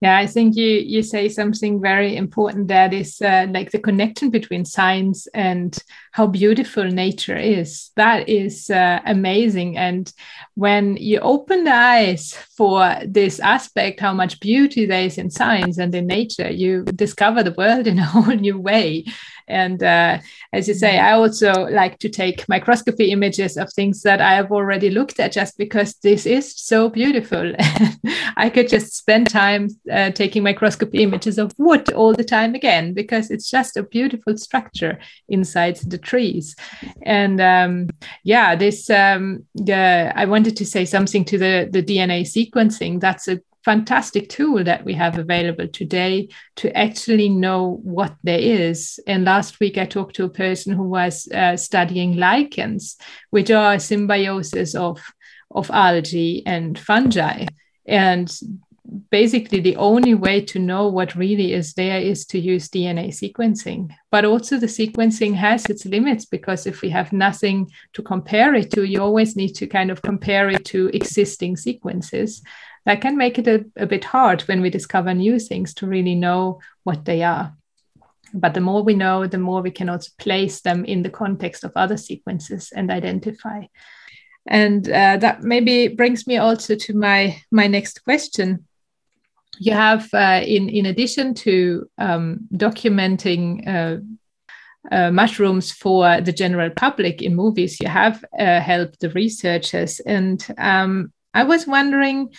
Yeah, 0.00 0.18
I 0.18 0.26
think 0.26 0.56
you 0.56 0.66
you 0.66 1.02
say 1.02 1.28
something 1.28 1.80
very 1.80 2.16
important. 2.16 2.68
That 2.68 2.92
is 2.92 3.20
uh, 3.22 3.46
like 3.50 3.70
the 3.70 3.78
connection 3.78 4.30
between 4.30 4.66
science 4.66 5.26
and 5.28 5.76
how 6.16 6.26
beautiful 6.26 6.84
nature 6.84 7.36
is. 7.36 7.90
That 7.96 8.26
is 8.26 8.70
uh, 8.70 9.00
amazing. 9.04 9.76
And 9.76 10.10
when 10.54 10.96
you 10.96 11.18
open 11.18 11.64
the 11.64 11.74
eyes 11.74 12.32
for 12.56 12.96
this 13.04 13.38
aspect, 13.38 14.00
how 14.00 14.14
much 14.14 14.40
beauty 14.40 14.86
there 14.86 15.02
is 15.02 15.18
in 15.18 15.28
science 15.28 15.76
and 15.76 15.94
in 15.94 16.06
nature, 16.06 16.50
you 16.50 16.84
discover 16.84 17.42
the 17.42 17.52
world 17.58 17.86
in 17.86 17.98
a 17.98 18.04
whole 18.12 18.34
new 18.34 18.58
way. 18.58 19.04
And 19.48 19.82
uh, 19.82 20.18
as 20.52 20.66
you 20.66 20.74
say, 20.74 20.98
I 20.98 21.12
also 21.12 21.52
like 21.68 21.98
to 22.00 22.08
take 22.08 22.48
microscopy 22.48 23.12
images 23.12 23.56
of 23.56 23.72
things 23.72 24.02
that 24.02 24.20
I 24.20 24.34
have 24.34 24.50
already 24.50 24.90
looked 24.90 25.20
at 25.20 25.32
just 25.32 25.56
because 25.56 25.94
this 26.02 26.26
is 26.26 26.56
so 26.56 26.88
beautiful. 26.88 27.52
I 28.36 28.50
could 28.50 28.68
just 28.68 28.96
spend 28.96 29.30
time 29.30 29.68
uh, 29.92 30.10
taking 30.10 30.42
microscopy 30.42 31.02
images 31.02 31.38
of 31.38 31.52
wood 31.58 31.92
all 31.92 32.12
the 32.12 32.24
time 32.24 32.54
again 32.54 32.92
because 32.92 33.30
it's 33.30 33.48
just 33.48 33.76
a 33.76 33.84
beautiful 33.84 34.36
structure 34.36 34.98
inside 35.28 35.76
the 35.76 35.98
trees. 36.06 36.56
And 37.02 37.40
um, 37.40 37.88
yeah, 38.24 38.54
this, 38.56 38.88
um, 38.88 39.44
the, 39.54 40.12
I 40.14 40.24
wanted 40.24 40.56
to 40.56 40.66
say 40.66 40.84
something 40.84 41.24
to 41.26 41.38
the, 41.38 41.68
the 41.70 41.82
DNA 41.82 42.22
sequencing. 42.22 43.00
That's 43.00 43.28
a 43.28 43.40
fantastic 43.66 44.28
tool 44.28 44.62
that 44.62 44.84
we 44.84 44.94
have 44.94 45.18
available 45.18 45.66
today 45.66 46.28
to 46.54 46.74
actually 46.78 47.28
know 47.28 47.80
what 47.82 48.14
there 48.22 48.38
is. 48.38 49.00
And 49.08 49.24
last 49.24 49.58
week, 49.58 49.76
I 49.76 49.86
talked 49.86 50.14
to 50.16 50.24
a 50.24 50.38
person 50.44 50.72
who 50.72 50.84
was 50.84 51.26
uh, 51.34 51.56
studying 51.56 52.16
lichens, 52.16 52.96
which 53.30 53.50
are 53.50 53.80
symbiosis 53.80 54.76
of, 54.76 55.00
of 55.50 55.68
algae 55.72 56.44
and 56.46 56.78
fungi. 56.78 57.46
And 57.84 58.32
basically, 59.10 59.60
the 59.60 59.76
only 59.76 60.14
way 60.14 60.40
to 60.46 60.58
know 60.58 60.88
what 60.88 61.14
really 61.14 61.52
is 61.52 61.74
there 61.74 62.00
is 62.00 62.26
to 62.26 62.38
use 62.38 62.68
DNA 62.68 63.08
sequencing. 63.08 63.90
But 64.10 64.24
also, 64.24 64.58
the 64.58 64.66
sequencing 64.66 65.34
has 65.34 65.66
its 65.66 65.86
limits 65.86 66.24
because 66.24 66.66
if 66.66 66.82
we 66.82 66.90
have 66.90 67.12
nothing 67.12 67.70
to 67.94 68.02
compare 68.02 68.54
it 68.54 68.70
to, 68.72 68.84
you 68.84 69.00
always 69.00 69.36
need 69.36 69.54
to 69.56 69.66
kind 69.66 69.90
of 69.90 70.02
compare 70.02 70.50
it 70.50 70.64
to 70.66 70.90
existing 70.94 71.56
sequences 71.56 72.42
that 72.86 73.00
can 73.00 73.16
make 73.16 73.38
it 73.38 73.48
a, 73.48 73.64
a 73.76 73.86
bit 73.86 74.04
hard 74.04 74.42
when 74.42 74.62
we 74.62 74.70
discover 74.70 75.12
new 75.12 75.38
things 75.38 75.74
to 75.74 75.86
really 75.86 76.14
know 76.14 76.60
what 76.84 77.04
they 77.04 77.22
are. 77.22 77.52
But 78.32 78.54
the 78.54 78.60
more 78.60 78.82
we 78.82 78.94
know, 78.94 79.26
the 79.26 79.38
more 79.38 79.60
we 79.60 79.72
can 79.72 79.88
also 79.88 80.10
place 80.18 80.60
them 80.60 80.84
in 80.84 81.02
the 81.02 81.10
context 81.10 81.64
of 81.64 81.72
other 81.74 81.96
sequences 81.96 82.72
and 82.74 82.90
identify. 82.90 83.64
And 84.46 84.88
uh, 84.88 85.16
that 85.16 85.42
maybe 85.42 85.88
brings 85.88 86.26
me 86.26 86.36
also 86.36 86.76
to 86.76 86.94
my 86.94 87.42
my 87.50 87.66
next 87.66 88.04
question. 88.04 88.66
You 89.58 89.72
have, 89.72 90.08
uh, 90.12 90.42
in 90.44 90.68
in 90.68 90.86
addition 90.86 91.34
to 91.34 91.88
um, 91.98 92.40
documenting 92.52 93.66
uh, 93.66 93.96
uh, 94.90 95.10
mushrooms 95.10 95.72
for 95.72 96.20
the 96.20 96.32
general 96.32 96.70
public 96.70 97.22
in 97.22 97.34
movies, 97.34 97.80
you 97.80 97.88
have 97.88 98.24
uh, 98.38 98.60
helped 98.60 99.00
the 99.00 99.10
researchers. 99.10 100.00
And 100.00 100.46
um, 100.58 101.12
I 101.34 101.44
was 101.44 101.66
wondering 101.66 102.32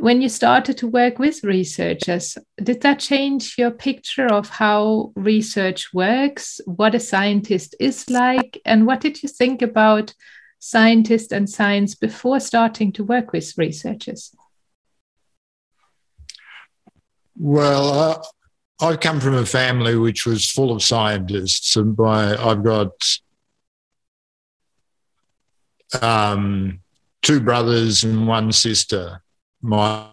when 0.00 0.22
you 0.22 0.28
started 0.28 0.78
to 0.78 0.88
work 0.88 1.18
with 1.18 1.44
researchers, 1.44 2.38
did 2.62 2.80
that 2.80 2.98
change 2.98 3.56
your 3.58 3.70
picture 3.70 4.26
of 4.26 4.48
how 4.48 5.12
research 5.14 5.92
works, 5.92 6.60
what 6.64 6.94
a 6.94 7.00
scientist 7.00 7.74
is 7.78 8.08
like, 8.08 8.60
and 8.64 8.86
what 8.86 9.00
did 9.00 9.22
you 9.22 9.28
think 9.28 9.60
about 9.60 10.14
scientists 10.58 11.32
and 11.32 11.48
science 11.48 11.94
before 11.94 12.40
starting 12.40 12.92
to 12.92 13.04
work 13.04 13.32
with 13.32 13.52
researchers? 13.58 14.34
Well, 17.42 17.88
uh, 17.92 18.22
I 18.84 18.96
come 18.96 19.18
from 19.18 19.34
a 19.34 19.46
family 19.46 19.96
which 19.96 20.26
was 20.26 20.50
full 20.50 20.72
of 20.72 20.82
scientists, 20.82 21.74
and 21.76 21.96
my, 21.96 22.36
I've 22.36 22.62
got 22.62 22.90
um, 26.02 26.80
two 27.22 27.40
brothers 27.40 28.04
and 28.04 28.28
one 28.28 28.52
sister 28.52 29.22
my 29.62 30.06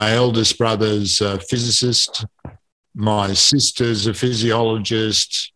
my 0.00 0.12
eldest 0.12 0.58
brother's 0.58 1.20
a 1.20 1.40
physicist. 1.40 2.24
My 2.94 3.32
sister's 3.32 4.06
a 4.06 4.14
physiologist. 4.14 5.52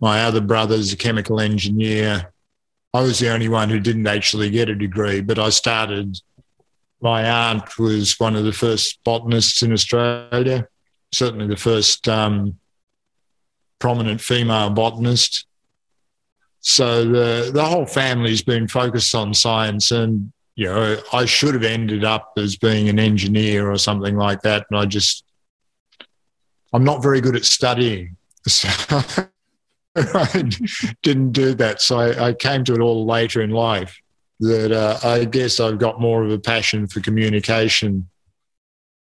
My 0.00 0.24
other 0.24 0.40
brother's 0.40 0.92
a 0.92 0.96
chemical 0.96 1.40
engineer. 1.40 2.32
I 2.92 3.02
was 3.02 3.20
the 3.20 3.32
only 3.32 3.48
one 3.48 3.70
who 3.70 3.78
didn't 3.78 4.06
actually 4.06 4.50
get 4.50 4.68
a 4.68 4.74
degree, 4.74 5.20
but 5.20 5.38
I 5.38 5.50
started. 5.50 6.18
My 7.04 7.22
aunt 7.22 7.78
was 7.78 8.18
one 8.18 8.34
of 8.34 8.44
the 8.44 8.52
first 8.52 8.98
botanists 9.04 9.62
in 9.62 9.72
Australia, 9.72 10.66
certainly 11.12 11.46
the 11.46 11.54
first 11.54 12.08
um, 12.08 12.58
prominent 13.78 14.22
female 14.22 14.70
botanist. 14.70 15.46
So 16.60 17.04
the 17.04 17.50
the 17.52 17.62
whole 17.62 17.84
family's 17.84 18.40
been 18.40 18.68
focused 18.68 19.14
on 19.14 19.34
science, 19.34 19.90
and 19.90 20.32
you 20.56 20.64
know, 20.64 20.96
I 21.12 21.26
should 21.26 21.52
have 21.52 21.62
ended 21.62 22.04
up 22.04 22.32
as 22.38 22.56
being 22.56 22.88
an 22.88 22.98
engineer 22.98 23.70
or 23.70 23.76
something 23.76 24.16
like 24.16 24.40
that. 24.40 24.64
And 24.70 24.78
I 24.78 24.86
just, 24.86 25.24
I'm 26.72 26.84
not 26.84 27.02
very 27.02 27.20
good 27.20 27.36
at 27.36 27.44
studying. 27.44 28.16
So 28.46 28.68
I 29.96 30.50
didn't 31.02 31.32
do 31.32 31.54
that. 31.54 31.80
So 31.80 31.98
I, 31.98 32.28
I, 32.28 32.32
came 32.34 32.64
to 32.64 32.74
it 32.74 32.80
all 32.80 33.06
later 33.06 33.40
in 33.40 33.50
life 33.50 34.02
that 34.40 34.72
uh, 34.72 34.98
I 35.02 35.24
guess 35.24 35.60
I've 35.60 35.78
got 35.78 36.00
more 36.00 36.24
of 36.24 36.30
a 36.30 36.38
passion 36.38 36.86
for 36.86 37.00
communication. 37.00 38.08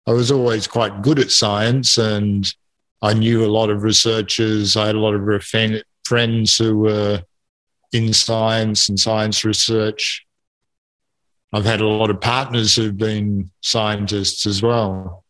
I 0.06 0.12
was 0.12 0.30
always 0.30 0.66
quite 0.66 1.02
good 1.02 1.18
at 1.18 1.30
science 1.30 1.98
and 1.98 2.50
I 3.02 3.14
knew 3.14 3.44
a 3.44 3.46
lot 3.46 3.70
of 3.70 3.82
researchers. 3.82 4.76
I 4.76 4.86
had 4.86 4.94
a 4.94 5.00
lot 5.00 5.14
of 5.14 5.44
friends 6.04 6.56
who 6.56 6.78
were 6.78 7.22
in 7.92 8.12
science 8.12 8.88
and 8.88 8.98
science 8.98 9.44
research. 9.44 10.24
I've 11.52 11.64
had 11.64 11.80
a 11.80 11.86
lot 11.86 12.10
of 12.10 12.20
partners 12.20 12.74
who've 12.76 12.96
been 12.96 13.50
scientists 13.60 14.46
as 14.46 14.62
well. 14.62 15.24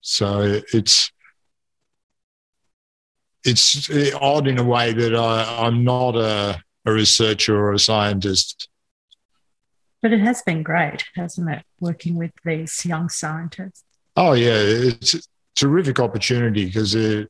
So 0.00 0.62
it's 0.72 1.10
it's 3.44 3.90
odd 4.14 4.46
in 4.46 4.58
a 4.58 4.64
way 4.64 4.92
that 4.92 5.14
I, 5.14 5.66
I'm 5.66 5.84
not 5.84 6.16
a, 6.16 6.62
a 6.84 6.92
researcher 6.92 7.56
or 7.56 7.72
a 7.72 7.78
scientist. 7.78 8.68
But 10.00 10.12
it 10.12 10.20
has 10.20 10.42
been 10.42 10.62
great, 10.62 11.04
hasn't 11.16 11.50
it, 11.50 11.62
working 11.80 12.14
with 12.14 12.30
these 12.44 12.84
young 12.86 13.08
scientists? 13.08 13.82
Oh 14.16 14.32
yeah, 14.32 14.54
it's 14.54 15.14
a 15.14 15.20
terrific 15.56 15.98
opportunity 15.98 16.66
because 16.66 16.94
uh, 16.94 17.24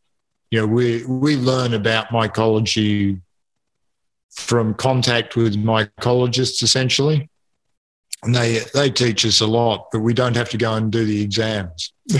you 0.50 0.61
know 0.61 0.66
we 0.66 1.04
we 1.07 1.37
learn 1.37 1.74
about 1.74 2.09
mycology 2.09 3.20
from 4.31 4.74
contact 4.74 5.35
with 5.35 5.57
mycologists 5.57 6.62
essentially 6.62 7.28
and 8.22 8.35
they 8.35 8.61
they 8.74 8.90
teach 8.90 9.24
us 9.24 9.40
a 9.40 9.46
lot, 9.46 9.88
but 9.92 10.00
we 10.00 10.12
don't 10.12 10.37
have 10.37 10.48
to 10.50 10.59
go 10.59 10.74
and 10.74 10.90
do 10.90 11.04
the 11.04 11.22
exams. 11.22 11.92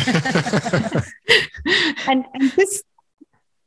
and, 2.07 2.25
and 2.35 2.53
this 2.57 2.83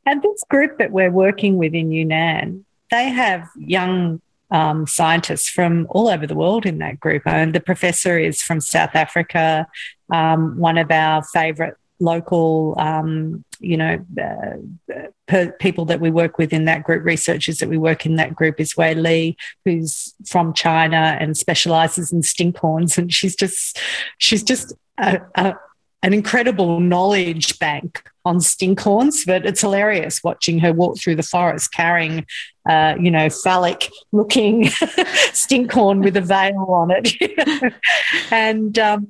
and 0.06 0.22
this 0.22 0.42
group 0.48 0.78
that 0.78 0.90
we're 0.90 1.10
working 1.10 1.58
with 1.58 1.74
in 1.74 1.92
Yunnan, 1.92 2.64
they 2.90 3.10
have 3.10 3.48
young 3.56 4.20
um, 4.52 4.86
scientists 4.86 5.48
from 5.48 5.86
all 5.90 6.08
over 6.08 6.26
the 6.26 6.34
world 6.34 6.66
in 6.66 6.78
that 6.78 7.00
group. 7.00 7.22
And 7.26 7.54
the 7.54 7.60
professor 7.60 8.18
is 8.18 8.42
from 8.42 8.60
South 8.60 8.94
Africa. 8.94 9.66
Um, 10.10 10.58
one 10.58 10.78
of 10.78 10.90
our 10.90 11.24
favourite 11.24 11.74
local, 11.98 12.74
um, 12.78 13.44
you 13.60 13.76
know, 13.76 14.04
uh, 14.20 15.06
per, 15.26 15.52
people 15.52 15.86
that 15.86 16.00
we 16.00 16.10
work 16.10 16.36
with 16.36 16.52
in 16.52 16.66
that 16.66 16.82
group, 16.82 17.04
researchers 17.04 17.58
that 17.58 17.68
we 17.68 17.78
work 17.78 18.04
in 18.04 18.16
that 18.16 18.34
group 18.34 18.60
is 18.60 18.76
Wei 18.76 18.94
Li, 18.94 19.36
who's 19.64 20.12
from 20.26 20.52
China 20.52 21.16
and 21.18 21.36
specializes 21.36 22.12
in 22.12 22.20
stinkhorns. 22.20 22.98
And 22.98 23.12
she's 23.12 23.34
just, 23.34 23.78
she's 24.18 24.42
just 24.42 24.74
a, 24.98 25.20
a, 25.34 25.54
an 26.02 26.12
incredible 26.12 26.80
knowledge 26.80 27.58
bank 27.58 28.02
on 28.24 28.38
stinkhorns, 28.38 29.26
but 29.26 29.46
it's 29.46 29.60
hilarious 29.60 30.22
watching 30.22 30.58
her 30.58 30.72
walk 30.72 30.98
through 30.98 31.16
the 31.16 31.22
forest 31.22 31.72
carrying, 31.72 32.26
uh, 32.68 32.94
you 33.00 33.10
know, 33.10 33.28
phallic 33.28 33.90
looking 34.12 34.64
stinkhorn 35.32 36.02
with 36.02 36.16
a 36.16 36.20
veil 36.20 36.66
on 36.68 36.90
it. 36.90 37.74
and 38.30 38.78
um, 38.78 39.08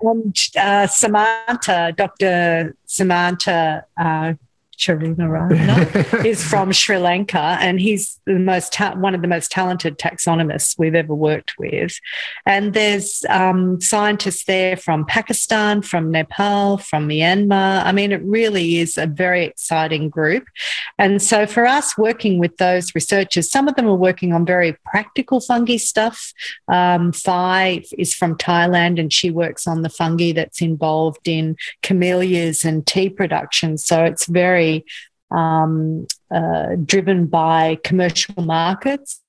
and 0.00 0.36
uh, 0.56 0.86
Samantha, 0.86 1.92
Dr. 1.96 2.76
Samantha 2.86 3.84
uh, 3.96 4.34
Karunarathna 4.78 6.24
is 6.24 6.42
from 6.42 6.72
Sri 6.72 6.98
Lanka, 6.98 7.58
and 7.60 7.80
he's 7.80 8.20
the 8.26 8.38
most 8.38 8.72
ta- 8.72 8.94
one 8.94 9.14
of 9.14 9.22
the 9.22 9.28
most 9.28 9.50
talented 9.50 9.98
taxonomists 9.98 10.78
we've 10.78 10.94
ever 10.94 11.14
worked 11.14 11.58
with. 11.58 11.98
And 12.46 12.74
there's 12.74 13.24
um, 13.28 13.80
scientists 13.80 14.44
there 14.44 14.76
from 14.76 15.04
Pakistan, 15.06 15.82
from 15.82 16.10
Nepal, 16.10 16.78
from 16.78 17.08
Myanmar. 17.08 17.84
I 17.84 17.92
mean, 17.92 18.12
it 18.12 18.22
really 18.22 18.78
is 18.78 18.96
a 18.96 19.06
very 19.06 19.44
exciting 19.44 20.08
group. 20.08 20.46
And 20.98 21.20
so 21.20 21.46
for 21.46 21.66
us, 21.66 21.98
working 21.98 22.38
with 22.38 22.56
those 22.58 22.94
researchers, 22.94 23.50
some 23.50 23.68
of 23.68 23.74
them 23.74 23.86
are 23.86 23.94
working 23.94 24.32
on 24.32 24.46
very 24.46 24.76
practical 24.84 25.40
fungi 25.40 25.76
stuff. 25.76 26.32
Um, 26.68 27.12
Phi 27.12 27.82
is 27.98 28.14
from 28.14 28.36
Thailand, 28.36 29.00
and 29.00 29.12
she 29.12 29.30
works 29.30 29.66
on 29.66 29.82
the 29.82 29.90
fungi 29.90 30.32
that's 30.32 30.62
involved 30.62 31.26
in 31.26 31.56
camellias 31.82 32.64
and 32.64 32.86
tea 32.86 33.08
production. 33.08 33.76
So 33.76 34.04
it's 34.04 34.26
very 34.26 34.67
um, 35.30 36.06
uh, 36.30 36.76
driven 36.84 37.26
by 37.26 37.78
commercial 37.84 38.42
markets. 38.42 39.20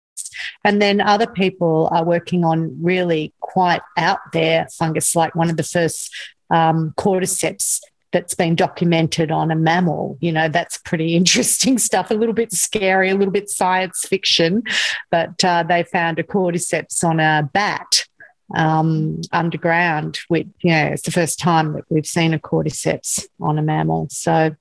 And 0.63 0.81
then 0.81 1.01
other 1.01 1.27
people 1.27 1.89
are 1.91 2.05
working 2.05 2.45
on 2.45 2.77
really 2.81 3.33
quite 3.39 3.81
out 3.97 4.19
there 4.31 4.67
fungus, 4.77 5.15
like 5.15 5.35
one 5.35 5.49
of 5.49 5.57
the 5.57 5.63
first 5.63 6.13
um, 6.49 6.93
cordyceps 6.97 7.79
that's 8.11 8.33
been 8.33 8.55
documented 8.55 9.31
on 9.31 9.51
a 9.51 9.55
mammal. 9.55 10.17
You 10.19 10.31
know, 10.31 10.49
that's 10.49 10.77
pretty 10.77 11.15
interesting 11.21 11.77
stuff, 11.77 12.11
a 12.11 12.15
little 12.15 12.33
bit 12.33 12.51
scary, 12.51 13.09
a 13.09 13.15
little 13.15 13.33
bit 13.33 13.49
science 13.49 14.05
fiction, 14.07 14.63
but 15.11 15.43
uh, 15.43 15.63
they 15.63 15.83
found 15.83 16.19
a 16.19 16.23
cordyceps 16.23 17.03
on 17.03 17.19
a 17.19 17.49
bat 17.53 18.05
um, 18.55 19.21
underground, 19.31 20.19
which, 20.27 20.47
you 20.61 20.71
know, 20.71 20.87
it's 20.87 21.03
the 21.03 21.11
first 21.11 21.39
time 21.39 21.73
that 21.73 21.83
we've 21.89 22.07
seen 22.07 22.33
a 22.33 22.39
cordyceps 22.39 23.27
on 23.39 23.59
a 23.59 23.61
mammal. 23.61 24.07
So 24.09 24.55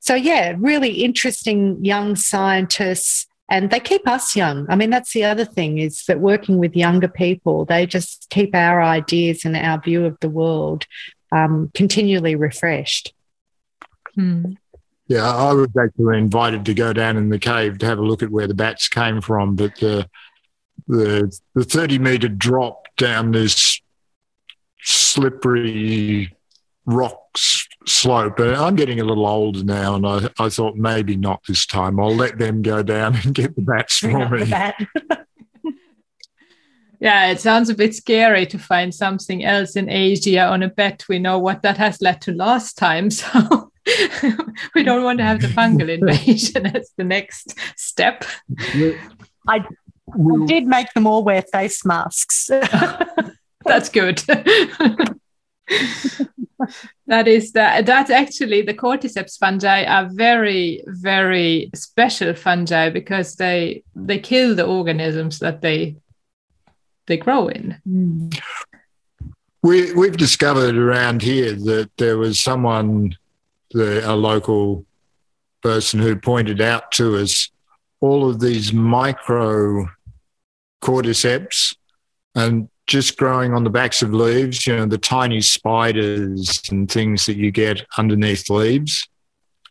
so, 0.00 0.14
yeah, 0.14 0.54
really 0.58 1.02
interesting 1.02 1.84
young 1.84 2.16
scientists. 2.16 3.26
And 3.50 3.70
they 3.70 3.80
keep 3.80 4.06
us 4.06 4.36
young. 4.36 4.66
I 4.68 4.76
mean, 4.76 4.90
that's 4.90 5.14
the 5.14 5.24
other 5.24 5.46
thing 5.46 5.78
is 5.78 6.04
that 6.04 6.20
working 6.20 6.58
with 6.58 6.76
younger 6.76 7.08
people, 7.08 7.64
they 7.64 7.86
just 7.86 8.26
keep 8.28 8.54
our 8.54 8.82
ideas 8.82 9.46
and 9.46 9.56
our 9.56 9.80
view 9.80 10.04
of 10.04 10.18
the 10.20 10.28
world 10.28 10.84
um, 11.32 11.70
continually 11.72 12.34
refreshed. 12.34 13.14
Hmm. 14.14 14.52
Yeah, 15.06 15.30
I 15.30 15.54
was 15.54 15.70
actually 15.82 16.18
invited 16.18 16.66
to 16.66 16.74
go 16.74 16.92
down 16.92 17.16
in 17.16 17.30
the 17.30 17.38
cave 17.38 17.78
to 17.78 17.86
have 17.86 17.98
a 17.98 18.02
look 18.02 18.22
at 18.22 18.30
where 18.30 18.46
the 18.46 18.54
bats 18.54 18.88
came 18.88 19.22
from, 19.22 19.56
but 19.56 19.74
the 19.76 20.08
the 20.86 21.34
the 21.54 21.64
thirty 21.64 21.98
meter 21.98 22.28
drop 22.28 22.86
down 22.98 23.32
this 23.32 23.80
slippery 24.82 26.36
rocks 26.84 27.67
slope. 27.88 28.36
But 28.36 28.54
I'm 28.54 28.76
getting 28.76 29.00
a 29.00 29.04
little 29.04 29.26
older 29.26 29.64
now, 29.64 29.96
and 29.96 30.06
I, 30.06 30.28
I 30.38 30.48
thought 30.48 30.76
maybe 30.76 31.16
not 31.16 31.42
this 31.46 31.66
time. 31.66 31.98
I'll 31.98 32.14
let 32.14 32.38
them 32.38 32.62
go 32.62 32.82
down 32.82 33.16
and 33.24 33.34
get 33.34 33.56
the 33.56 33.62
bats 33.62 33.98
for 33.98 34.28
me. 34.28 34.46
yeah, 37.00 37.30
it 37.30 37.40
sounds 37.40 37.68
a 37.68 37.74
bit 37.74 37.94
scary 37.94 38.46
to 38.46 38.58
find 38.58 38.94
something 38.94 39.44
else 39.44 39.76
in 39.76 39.88
Asia 39.88 40.46
on 40.46 40.62
a 40.62 40.68
bet. 40.68 41.04
We 41.08 41.18
know 41.18 41.38
what 41.38 41.62
that 41.62 41.78
has 41.78 42.00
led 42.00 42.20
to 42.22 42.32
last 42.32 42.76
time. 42.76 43.10
So 43.90 44.52
we 44.74 44.82
don't 44.82 45.02
want 45.02 45.16
to 45.16 45.24
have 45.24 45.40
the 45.40 45.46
fungal 45.46 45.88
invasion 45.88 46.66
as 46.66 46.90
the 46.98 47.04
next 47.04 47.58
step. 47.74 48.22
I, 48.68 48.94
I 49.48 49.66
did 50.44 50.66
make 50.66 50.92
them 50.92 51.06
all 51.06 51.24
wear 51.24 51.40
face 51.40 51.86
masks. 51.86 52.50
That's 53.64 53.88
good 53.88 54.22
that 57.06 57.28
is 57.28 57.52
that 57.52 57.86
that's 57.86 58.10
actually 58.10 58.62
the 58.62 58.74
cordyceps 58.74 59.38
fungi 59.38 59.84
are 59.84 60.08
very 60.12 60.82
very 60.86 61.70
special 61.74 62.34
fungi 62.34 62.90
because 62.90 63.36
they 63.36 63.82
they 63.94 64.18
kill 64.18 64.54
the 64.54 64.66
organisms 64.66 65.38
that 65.38 65.60
they 65.60 65.96
they 67.06 67.16
grow 67.16 67.48
in. 67.48 67.80
We 69.62 69.92
we've 69.94 70.16
discovered 70.16 70.76
around 70.76 71.22
here 71.22 71.52
that 71.52 71.90
there 71.96 72.18
was 72.18 72.40
someone 72.40 73.16
the, 73.72 74.08
a 74.10 74.14
local 74.14 74.84
person 75.62 76.00
who 76.00 76.16
pointed 76.16 76.60
out 76.60 76.92
to 76.92 77.16
us 77.16 77.50
all 78.00 78.28
of 78.28 78.40
these 78.40 78.72
micro 78.72 79.88
cordyceps 80.80 81.74
and 82.34 82.68
just 82.88 83.16
growing 83.16 83.54
on 83.54 83.62
the 83.62 83.70
backs 83.70 84.02
of 84.02 84.12
leaves, 84.12 84.66
you 84.66 84.76
know, 84.76 84.86
the 84.86 84.98
tiny 84.98 85.40
spiders 85.40 86.60
and 86.70 86.90
things 86.90 87.26
that 87.26 87.36
you 87.36 87.52
get 87.52 87.86
underneath 87.96 88.50
leaves 88.50 89.06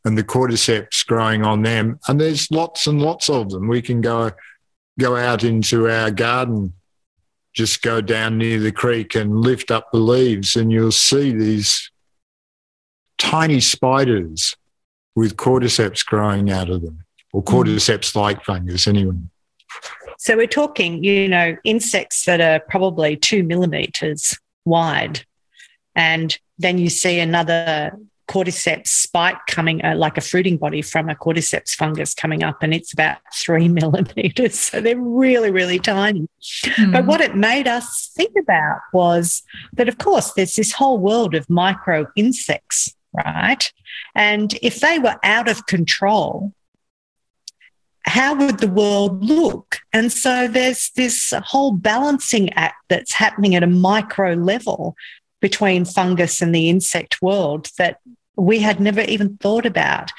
and 0.06 0.18
the 0.18 0.24
cordyceps 0.24 1.06
growing 1.06 1.44
on 1.44 1.64
them. 1.64 2.00
And 2.08 2.22
there's 2.22 2.50
lots 2.52 2.88
and 2.88 3.02
lots 3.02 3.30
of 3.30 3.50
them. 3.50 3.68
We 3.68 3.82
can 3.82 4.00
go 4.00 4.32
go 4.98 5.18
out 5.18 5.44
into 5.44 5.90
our 5.90 6.10
garden 6.10 6.74
just 7.58 7.82
go 7.82 8.00
down 8.02 8.38
near 8.38 8.60
the 8.60 8.72
creek 8.72 9.16
and 9.16 9.42
lift 9.42 9.72
up 9.72 9.92
the 9.92 9.98
leaves, 9.98 10.56
and 10.56 10.72
you'll 10.72 10.92
see 10.92 11.32
these 11.32 11.92
tiny 13.18 13.60
spiders 13.60 14.56
with 15.16 15.36
cordyceps 15.38 16.06
growing 16.06 16.52
out 16.52 16.70
of 16.70 16.84
them, 16.84 17.04
or 17.34 17.42
hmm. 17.42 17.50
cordyceps 17.50 18.16
like 18.16 18.44
fungus, 18.44 18.88
anyway. 18.88 19.18
So 20.18 20.36
we're 20.36 20.48
talking, 20.48 21.04
you 21.04 21.28
know, 21.28 21.56
insects 21.64 22.26
that 22.26 22.42
are 22.42 22.60
probably 22.60 23.16
two 23.16 23.44
millimeters 23.44 24.38
wide. 24.66 25.24
And 25.96 26.38
then 26.58 26.78
you 26.78 26.90
see 26.90 27.20
another 27.20 27.98
cordyceps 28.28 28.88
spike 28.88 29.38
coming, 29.48 29.84
uh, 29.84 29.96
like 29.96 30.18
a 30.18 30.22
fruiting 30.22 30.58
body 30.58 30.82
from 30.82 31.10
a 31.10 31.16
cordyceps 31.16 31.70
fungus 31.70 32.14
coming 32.14 32.44
up, 32.44 32.62
and 32.62 32.74
it's 32.74 32.94
about 32.94 33.18
three 33.34 33.68
millimeters. 33.70 34.60
So 34.60 34.82
they're 34.82 35.00
really, 35.00 35.52
really 35.52 35.80
tiny. 35.80 36.28
Mm. 36.66 36.92
But 36.92 37.06
what 37.06 37.22
it 37.22 37.36
made 37.36 37.68
us 37.68 38.12
think 38.16 38.34
about 38.40 38.80
was 38.94 39.44
that, 39.74 39.88
of 39.88 39.98
course, 39.98 40.34
there's 40.34 40.56
this 40.56 40.74
whole 40.74 40.98
world 40.98 41.36
of 41.36 41.50
micro 41.50 42.08
insects, 42.16 42.94
right? 43.14 43.72
And 44.14 44.54
if 44.62 44.80
they 44.82 45.00
were 45.00 45.18
out 45.24 45.48
of 45.48 45.66
control, 45.66 46.54
how 48.08 48.34
would 48.36 48.60
the 48.60 48.70
world 48.70 49.24
look? 49.24 49.80
And 49.94 50.12
so 50.12 50.48
there's 50.48 50.92
this 50.96 51.34
whole 51.44 51.74
balancing 51.74 52.52
act 52.54 52.78
that's 52.90 53.14
happening 53.14 53.54
at 53.54 53.64
a 53.64 53.68
micro 53.68 54.34
level 54.34 54.96
between 55.42 55.86
fungus 55.86 56.42
and 56.42 56.56
the 56.56 56.70
insect 56.70 57.22
world 57.22 57.70
that 57.78 58.00
we 58.38 58.60
had 58.60 58.80
never 58.80 59.02
even 59.02 59.36
thought 59.38 59.66
about. 59.66 60.12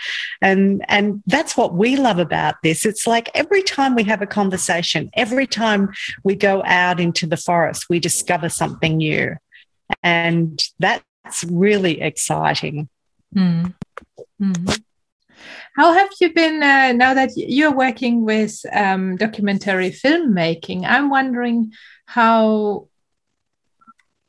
And, 0.43 0.85
and 0.89 1.23
that's 1.27 1.57
what 1.57 1.75
we 1.75 1.97
love 1.97 2.19
about 2.19 2.57
this. 2.63 2.85
It's 2.85 3.07
like 3.07 3.31
every 3.35 3.63
time 3.63 3.95
we 3.95 4.05
have 4.05 4.21
a 4.21 4.27
conversation, 4.27 5.11
every 5.15 5.47
time 5.47 5.91
we 6.25 6.35
go 6.35 6.63
out 6.67 7.01
into 7.01 7.27
the 7.27 7.37
forest, 7.37 7.87
we 7.89 8.01
discover 8.01 8.49
something 8.49 8.99
new. 8.99 9.37
And 10.03 10.61
that's 10.79 11.45
really 11.45 12.01
exciting. 12.01 12.89
Mm. 13.35 13.75
Mm. 14.41 14.83
How 15.77 15.93
have 15.93 16.09
you 16.21 16.33
been 16.33 16.63
uh, 16.63 16.93
now 16.93 17.15
that 17.15 17.31
you're 17.37 17.75
working 17.75 18.25
with 18.25 18.59
um, 18.73 19.17
documentary 19.17 19.91
filmmaking? 19.91 20.85
I'm 20.85 21.11
wondering 21.11 21.73
how 22.07 22.89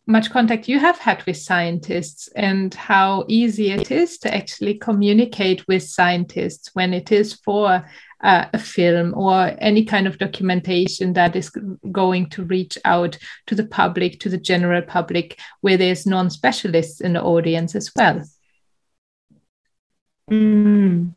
much 0.10 0.32
contact 0.32 0.68
you 0.68 0.80
have 0.80 0.98
had 0.98 1.24
with 1.26 1.38
scientists 1.38 2.30
and 2.36 2.74
how 2.74 3.26
easy 3.28 3.70
it 3.70 3.92
is 3.92 4.18
to 4.18 4.34
actually 4.34 4.74
communicate 4.74 5.68
with 5.68 5.84
scientists 5.84 6.72
when 6.74 6.94
it 6.94 7.12
is 7.12 7.34
for 7.34 7.86
uh, 8.22 8.46
a 8.52 8.60
film 8.60 9.14
or 9.16 9.56
any 9.60 9.86
kind 9.86 10.08
of 10.08 10.18
documentation 10.18 11.14
that 11.14 11.36
is 11.36 11.52
going 11.92 12.28
to 12.30 12.44
reach 12.44 12.78
out 12.86 13.18
to 13.46 13.56
the 13.56 13.66
public, 13.66 14.20
to 14.20 14.30
the 14.30 14.38
general 14.38 14.82
public, 14.82 15.40
where 15.62 15.78
there's 15.78 16.08
non 16.08 16.30
specialists 16.30 17.02
in 17.02 17.14
the 17.14 17.22
audience 17.22 17.76
as 17.76 17.92
well. 17.96 18.22
Mm. 20.30 21.14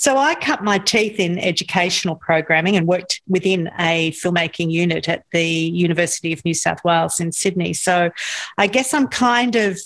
So 0.00 0.16
I 0.16 0.34
cut 0.34 0.64
my 0.64 0.78
teeth 0.78 1.20
in 1.20 1.38
educational 1.38 2.16
programming 2.16 2.74
and 2.74 2.86
worked 2.86 3.20
within 3.28 3.70
a 3.78 4.12
filmmaking 4.12 4.70
unit 4.72 5.10
at 5.10 5.24
the 5.30 5.44
University 5.44 6.32
of 6.32 6.42
New 6.42 6.54
South 6.54 6.82
Wales 6.84 7.20
in 7.20 7.32
Sydney. 7.32 7.74
So 7.74 8.10
I 8.56 8.66
guess 8.66 8.94
I'm 8.94 9.08
kind 9.08 9.56
of, 9.56 9.78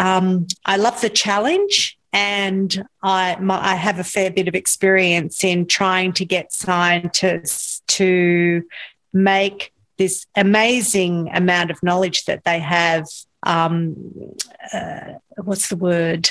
um, 0.00 0.48
I 0.64 0.78
love 0.78 1.00
the 1.00 1.10
challenge 1.10 1.96
and 2.12 2.84
I, 3.04 3.36
my, 3.36 3.64
I 3.64 3.76
have 3.76 4.00
a 4.00 4.04
fair 4.04 4.32
bit 4.32 4.48
of 4.48 4.56
experience 4.56 5.44
in 5.44 5.66
trying 5.66 6.12
to 6.14 6.24
get 6.24 6.52
scientists 6.52 7.82
to 7.86 8.64
make 9.12 9.72
this 9.96 10.26
amazing 10.34 11.30
amount 11.32 11.70
of 11.70 11.80
knowledge 11.84 12.24
that 12.24 12.42
they 12.44 12.58
have. 12.58 13.06
Um, 13.42 14.12
uh, 14.72 15.14
what's 15.36 15.68
the 15.68 15.76
word? 15.76 16.30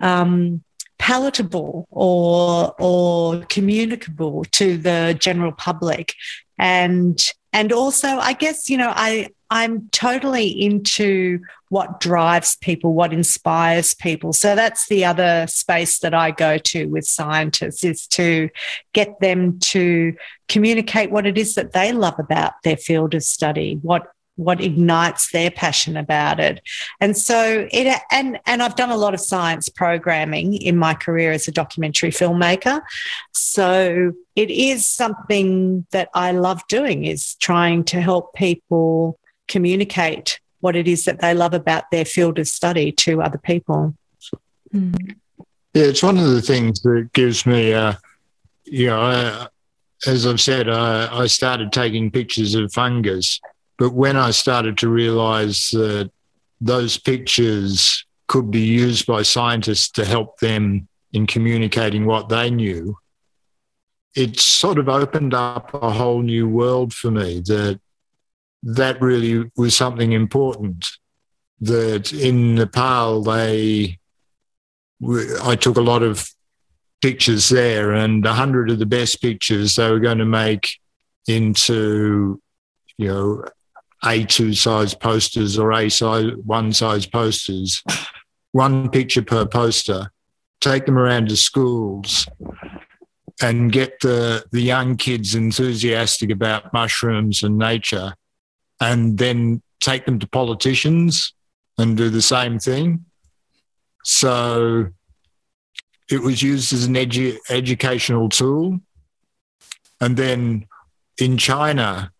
Um, 0.00 0.62
palatable 1.04 1.86
or 1.90 2.74
or 2.78 3.40
communicable 3.50 4.44
to 4.44 4.78
the 4.78 5.14
general 5.18 5.52
public 5.52 6.14
and 6.58 7.32
and 7.52 7.72
also 7.72 8.08
i 8.08 8.32
guess 8.32 8.70
you 8.70 8.76
know 8.78 8.92
i 8.94 9.28
i'm 9.50 9.88
totally 9.90 10.48
into 10.48 11.38
what 11.68 12.00
drives 12.00 12.56
people 12.56 12.94
what 12.94 13.12
inspires 13.12 13.92
people 13.92 14.32
so 14.32 14.54
that's 14.54 14.88
the 14.88 15.04
other 15.04 15.46
space 15.46 15.98
that 15.98 16.14
i 16.14 16.30
go 16.30 16.56
to 16.56 16.86
with 16.86 17.04
scientists 17.04 17.84
is 17.84 18.06
to 18.06 18.48
get 18.92 19.20
them 19.20 19.58
to 19.58 20.14
communicate 20.48 21.10
what 21.10 21.26
it 21.26 21.36
is 21.36 21.54
that 21.54 21.72
they 21.72 21.92
love 21.92 22.18
about 22.18 22.52
their 22.62 22.76
field 22.76 23.14
of 23.14 23.22
study 23.22 23.78
what 23.82 24.10
what 24.36 24.60
ignites 24.60 25.30
their 25.30 25.50
passion 25.50 25.96
about 25.96 26.40
it. 26.40 26.60
And 27.00 27.16
so 27.16 27.68
it 27.70 28.00
and 28.10 28.38
and 28.46 28.62
i've 28.62 28.76
done 28.76 28.90
a 28.90 28.96
lot 28.96 29.14
of 29.14 29.20
science 29.20 29.68
programming 29.68 30.54
in 30.54 30.76
my 30.76 30.94
career 30.94 31.32
as 31.32 31.46
a 31.46 31.52
documentary 31.52 32.10
filmmaker. 32.10 32.82
So 33.32 34.12
it 34.34 34.50
is 34.50 34.84
something 34.84 35.86
that 35.92 36.08
i 36.14 36.32
love 36.32 36.66
doing 36.68 37.04
is 37.04 37.36
trying 37.36 37.84
to 37.84 38.00
help 38.00 38.34
people 38.34 39.18
communicate 39.46 40.40
what 40.60 40.74
it 40.74 40.88
is 40.88 41.04
that 41.04 41.20
they 41.20 41.34
love 41.34 41.54
about 41.54 41.90
their 41.90 42.04
field 42.04 42.38
of 42.38 42.48
study 42.48 42.90
to 42.90 43.20
other 43.22 43.38
people. 43.38 43.94
Mm. 44.74 45.14
yeah 45.72 45.84
it's 45.84 46.02
one 46.02 46.18
of 46.18 46.30
the 46.30 46.42
things 46.42 46.82
that 46.82 47.10
gives 47.12 47.46
me 47.46 47.72
uh 47.72 47.94
you 48.64 48.88
know 48.88 49.00
I, 49.00 49.46
as 50.04 50.26
i've 50.26 50.40
said 50.40 50.68
I, 50.68 51.22
I 51.22 51.26
started 51.28 51.70
taking 51.70 52.10
pictures 52.10 52.56
of 52.56 52.72
fungus 52.72 53.40
but 53.78 53.92
when 53.92 54.16
I 54.16 54.30
started 54.30 54.78
to 54.78 54.88
realize 54.88 55.70
that 55.70 56.10
those 56.60 56.96
pictures 56.96 58.04
could 58.28 58.50
be 58.50 58.64
used 58.64 59.06
by 59.06 59.22
scientists 59.22 59.90
to 59.92 60.04
help 60.04 60.38
them 60.38 60.88
in 61.12 61.26
communicating 61.26 62.06
what 62.06 62.28
they 62.28 62.50
knew, 62.50 62.96
it 64.14 64.38
sort 64.38 64.78
of 64.78 64.88
opened 64.88 65.34
up 65.34 65.74
a 65.74 65.90
whole 65.90 66.22
new 66.22 66.48
world 66.48 66.94
for 66.94 67.10
me 67.10 67.40
that 67.40 67.80
that 68.62 69.00
really 69.00 69.50
was 69.56 69.76
something 69.76 70.12
important. 70.12 70.86
That 71.60 72.12
in 72.12 72.54
Nepal, 72.54 73.22
they, 73.22 73.98
I 75.42 75.56
took 75.56 75.76
a 75.76 75.82
lot 75.82 76.02
of 76.02 76.28
pictures 77.00 77.48
there, 77.48 77.92
and 77.92 78.24
a 78.24 78.32
hundred 78.32 78.70
of 78.70 78.78
the 78.78 78.86
best 78.86 79.20
pictures 79.20 79.76
they 79.76 79.90
were 79.90 80.00
going 80.00 80.18
to 80.18 80.24
make 80.24 80.78
into, 81.26 82.40
you 82.96 83.08
know, 83.08 83.44
a2 84.04 84.56
size 84.56 84.94
posters 84.94 85.58
or 85.58 85.72
A 85.72 85.88
size 85.88 86.32
one 86.44 86.72
size 86.72 87.06
posters, 87.06 87.82
one 88.52 88.90
picture 88.90 89.22
per 89.22 89.46
poster, 89.46 90.10
take 90.60 90.86
them 90.86 90.98
around 90.98 91.28
to 91.28 91.36
schools 91.36 92.26
and 93.40 93.72
get 93.72 93.98
the, 94.00 94.44
the 94.52 94.60
young 94.60 94.96
kids 94.96 95.34
enthusiastic 95.34 96.30
about 96.30 96.72
mushrooms 96.72 97.42
and 97.42 97.58
nature, 97.58 98.14
and 98.80 99.18
then 99.18 99.60
take 99.80 100.06
them 100.06 100.18
to 100.18 100.28
politicians 100.28 101.34
and 101.78 101.96
do 101.96 102.10
the 102.10 102.22
same 102.22 102.58
thing. 102.58 103.04
So 104.04 104.88
it 106.10 106.22
was 106.22 106.42
used 106.42 106.72
as 106.72 106.84
an 106.84 106.94
edu- 106.94 107.38
educational 107.48 108.28
tool. 108.28 108.80
And 110.00 110.16
then 110.16 110.66
in 111.18 111.38
China, 111.38 112.12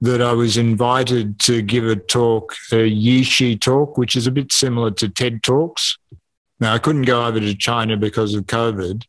that 0.00 0.22
I 0.22 0.32
was 0.32 0.56
invited 0.56 1.40
to 1.40 1.60
give 1.60 1.84
a 1.84 1.96
talk, 1.96 2.54
a 2.70 2.90
Yixi 2.90 3.60
talk, 3.60 3.98
which 3.98 4.14
is 4.14 4.26
a 4.26 4.30
bit 4.30 4.52
similar 4.52 4.90
to 4.92 5.08
TED 5.08 5.42
Talks. 5.42 5.98
Now, 6.60 6.74
I 6.74 6.78
couldn't 6.78 7.02
go 7.02 7.24
over 7.24 7.40
to 7.40 7.54
China 7.54 7.96
because 7.96 8.34
of 8.34 8.46
COVID. 8.46 9.04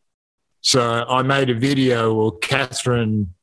So 0.61 1.05
I 1.07 1.21
made 1.21 1.49
a 1.49 1.55
video, 1.55 2.13
or 2.13 2.37
Catherine 2.39 3.33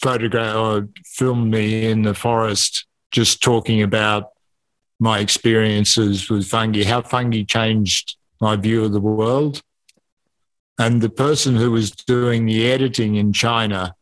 photographed 0.00 0.56
or 0.56 0.88
filmed 1.04 1.50
me 1.50 1.86
in 1.86 2.02
the 2.02 2.14
forest 2.14 2.86
just 3.10 3.42
talking 3.42 3.82
about 3.82 4.30
my 4.98 5.20
experiences 5.20 6.28
with 6.28 6.46
fungi, 6.46 6.84
how 6.84 7.02
fungi 7.02 7.42
changed 7.42 8.16
my 8.40 8.56
view 8.56 8.84
of 8.84 8.92
the 8.92 9.00
world. 9.00 9.62
And 10.78 11.00
the 11.00 11.10
person 11.10 11.56
who 11.56 11.70
was 11.70 11.90
doing 11.90 12.44
the 12.46 12.70
editing 12.70 13.14
in 13.16 13.32
China 13.32 13.94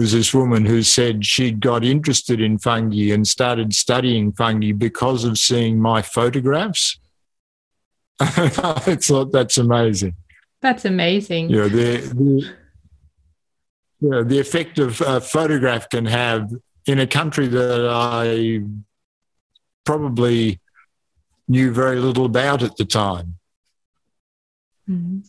was 0.00 0.12
this 0.12 0.32
woman 0.32 0.64
who 0.64 0.82
said 0.82 1.26
she'd 1.26 1.60
got 1.60 1.84
interested 1.84 2.40
in 2.40 2.56
fungi 2.56 3.12
and 3.12 3.28
started 3.28 3.74
studying 3.74 4.32
fungi 4.32 4.72
because 4.72 5.24
of 5.24 5.36
seeing 5.36 5.78
my 5.78 6.00
photographs. 6.00 6.98
I 8.18 8.96
thought 8.96 9.30
that's 9.30 9.58
amazing. 9.58 10.14
That's 10.62 10.86
amazing. 10.86 11.50
Yeah, 11.50 11.64
the, 11.64 11.98
the, 12.14 12.50
yeah, 14.00 14.22
the 14.22 14.38
effect 14.38 14.78
of 14.78 15.02
a 15.02 15.20
photograph 15.20 15.90
can 15.90 16.06
have 16.06 16.50
in 16.86 16.98
a 16.98 17.06
country 17.06 17.48
that 17.48 17.86
I 17.86 18.62
probably 19.84 20.60
knew 21.46 21.72
very 21.72 22.00
little 22.00 22.24
about 22.24 22.62
at 22.62 22.78
the 22.78 22.86
time. 22.86 23.36
Mm-hmm 24.88 25.28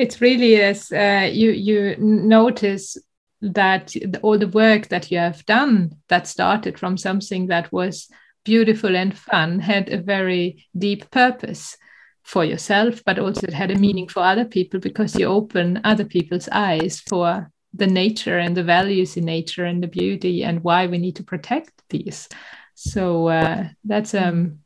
it's 0.00 0.20
really 0.20 0.54
is. 0.54 0.90
uh, 0.92 1.28
you 1.30 1.50
you 1.50 1.96
notice 1.98 2.96
that 3.42 3.94
all 4.22 4.38
the 4.38 4.48
work 4.48 4.88
that 4.88 5.10
you 5.10 5.18
have 5.18 5.44
done 5.46 5.96
that 6.08 6.26
started 6.26 6.78
from 6.78 6.96
something 6.96 7.46
that 7.46 7.72
was 7.72 8.08
beautiful 8.44 8.96
and 8.96 9.16
fun 9.16 9.58
had 9.60 9.88
a 9.88 9.98
very 9.98 10.66
deep 10.76 11.10
purpose 11.10 11.76
for 12.22 12.44
yourself, 12.44 13.02
but 13.04 13.18
also 13.18 13.46
it 13.46 13.52
had 13.52 13.70
a 13.70 13.78
meaning 13.78 14.08
for 14.08 14.22
other 14.22 14.44
people 14.44 14.80
because 14.80 15.18
you 15.18 15.26
open 15.26 15.80
other 15.84 16.04
people's 16.04 16.48
eyes 16.52 17.00
for 17.00 17.50
the 17.74 17.86
nature 17.86 18.38
and 18.38 18.56
the 18.56 18.64
values 18.64 19.16
in 19.16 19.24
nature 19.24 19.64
and 19.64 19.82
the 19.82 19.88
beauty 19.88 20.44
and 20.44 20.64
why 20.64 20.86
we 20.86 20.98
need 20.98 21.16
to 21.16 21.24
protect 21.24 21.72
these. 21.88 22.28
So 22.74 23.28
uh, 23.28 23.68
that's 23.84 24.14
um, 24.14 24.60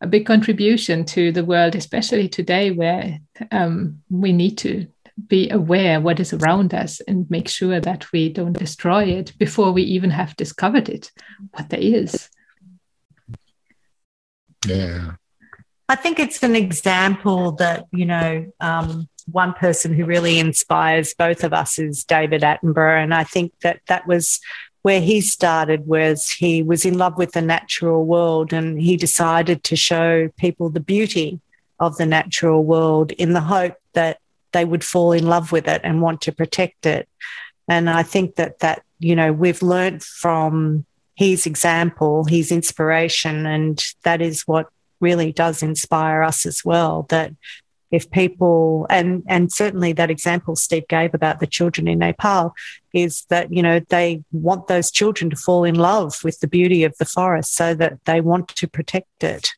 a 0.00 0.06
big 0.06 0.26
contribution 0.26 1.04
to 1.04 1.32
the 1.32 1.44
world, 1.44 1.74
especially 1.74 2.28
today, 2.28 2.70
where 2.70 3.18
um, 3.50 4.02
we 4.10 4.32
need 4.32 4.58
to 4.58 4.86
be 5.28 5.48
aware 5.50 6.00
what 6.00 6.20
is 6.20 6.32
around 6.32 6.74
us 6.74 7.00
and 7.00 7.30
make 7.30 7.48
sure 7.48 7.80
that 7.80 8.12
we 8.12 8.28
don't 8.28 8.52
destroy 8.52 9.04
it 9.04 9.32
before 9.38 9.72
we 9.72 9.82
even 9.82 10.10
have 10.10 10.36
discovered 10.36 10.88
it, 10.88 11.10
what 11.52 11.70
there 11.70 11.80
is. 11.80 12.28
Yeah. 14.66 15.12
I 15.88 15.94
think 15.94 16.18
it's 16.18 16.42
an 16.42 16.56
example 16.56 17.52
that, 17.52 17.86
you 17.92 18.04
know, 18.04 18.52
um, 18.60 19.08
one 19.30 19.54
person 19.54 19.94
who 19.94 20.04
really 20.04 20.38
inspires 20.38 21.14
both 21.14 21.44
of 21.44 21.52
us 21.52 21.78
is 21.78 22.04
David 22.04 22.42
Attenborough. 22.42 23.02
And 23.02 23.14
I 23.14 23.24
think 23.24 23.52
that 23.60 23.80
that 23.88 24.06
was 24.06 24.40
where 24.86 25.00
he 25.00 25.20
started 25.20 25.84
was 25.88 26.30
he 26.30 26.62
was 26.62 26.84
in 26.84 26.96
love 26.96 27.18
with 27.18 27.32
the 27.32 27.42
natural 27.42 28.04
world 28.04 28.52
and 28.52 28.80
he 28.80 28.96
decided 28.96 29.64
to 29.64 29.74
show 29.74 30.28
people 30.36 30.70
the 30.70 30.78
beauty 30.78 31.40
of 31.80 31.96
the 31.96 32.06
natural 32.06 32.62
world 32.62 33.10
in 33.10 33.32
the 33.32 33.40
hope 33.40 33.74
that 33.94 34.20
they 34.52 34.64
would 34.64 34.84
fall 34.84 35.10
in 35.10 35.26
love 35.26 35.50
with 35.50 35.66
it 35.66 35.80
and 35.82 36.02
want 36.02 36.20
to 36.20 36.30
protect 36.30 36.86
it. 36.86 37.08
And 37.66 37.90
I 37.90 38.04
think 38.04 38.36
that 38.36 38.60
that, 38.60 38.84
you 39.00 39.16
know, 39.16 39.32
we've 39.32 39.60
learned 39.60 40.04
from 40.04 40.86
his 41.16 41.46
example, 41.46 42.24
his 42.24 42.52
inspiration, 42.52 43.44
and 43.44 43.84
that 44.04 44.22
is 44.22 44.42
what 44.42 44.68
really 45.00 45.32
does 45.32 45.64
inspire 45.64 46.22
us 46.22 46.46
as 46.46 46.64
well. 46.64 47.06
That 47.08 47.32
if 47.90 48.10
people 48.10 48.86
and 48.90 49.22
and 49.28 49.52
certainly 49.52 49.92
that 49.92 50.10
example 50.10 50.56
Steve 50.56 50.88
gave 50.88 51.14
about 51.14 51.40
the 51.40 51.46
children 51.46 51.86
in 51.86 52.00
Nepal 52.00 52.54
is 52.92 53.24
that 53.28 53.52
you 53.52 53.62
know 53.62 53.80
they 53.88 54.24
want 54.32 54.66
those 54.66 54.90
children 54.90 55.30
to 55.30 55.36
fall 55.36 55.64
in 55.64 55.76
love 55.76 56.22
with 56.24 56.40
the 56.40 56.48
beauty 56.48 56.84
of 56.84 56.96
the 56.98 57.04
forest 57.04 57.54
so 57.54 57.74
that 57.74 58.04
they 58.04 58.20
want 58.20 58.48
to 58.48 58.66
protect 58.66 59.22
it. 59.22 59.50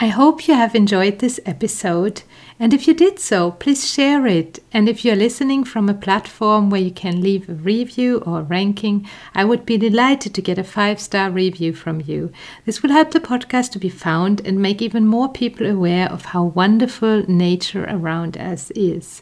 I 0.00 0.06
hope 0.06 0.46
you 0.46 0.54
have 0.54 0.76
enjoyed 0.76 1.18
this 1.18 1.40
episode. 1.44 2.22
And 2.60 2.72
if 2.72 2.86
you 2.86 2.94
did 2.94 3.18
so, 3.18 3.50
please 3.50 3.90
share 3.90 4.28
it. 4.28 4.60
And 4.72 4.88
if 4.88 5.04
you're 5.04 5.16
listening 5.16 5.64
from 5.64 5.88
a 5.88 5.94
platform 5.94 6.70
where 6.70 6.80
you 6.80 6.92
can 6.92 7.20
leave 7.20 7.48
a 7.48 7.54
review 7.54 8.18
or 8.18 8.42
ranking, 8.42 9.08
I 9.34 9.44
would 9.44 9.66
be 9.66 9.76
delighted 9.76 10.34
to 10.34 10.42
get 10.42 10.56
a 10.56 10.62
five 10.62 11.00
star 11.00 11.32
review 11.32 11.72
from 11.72 12.00
you. 12.00 12.30
This 12.64 12.80
will 12.80 12.92
help 12.92 13.10
the 13.10 13.18
podcast 13.18 13.72
to 13.72 13.80
be 13.80 13.88
found 13.88 14.40
and 14.46 14.62
make 14.62 14.80
even 14.80 15.04
more 15.04 15.32
people 15.32 15.66
aware 15.66 16.08
of 16.08 16.26
how 16.26 16.44
wonderful 16.44 17.24
nature 17.26 17.84
around 17.88 18.38
us 18.38 18.70
is. 18.76 19.20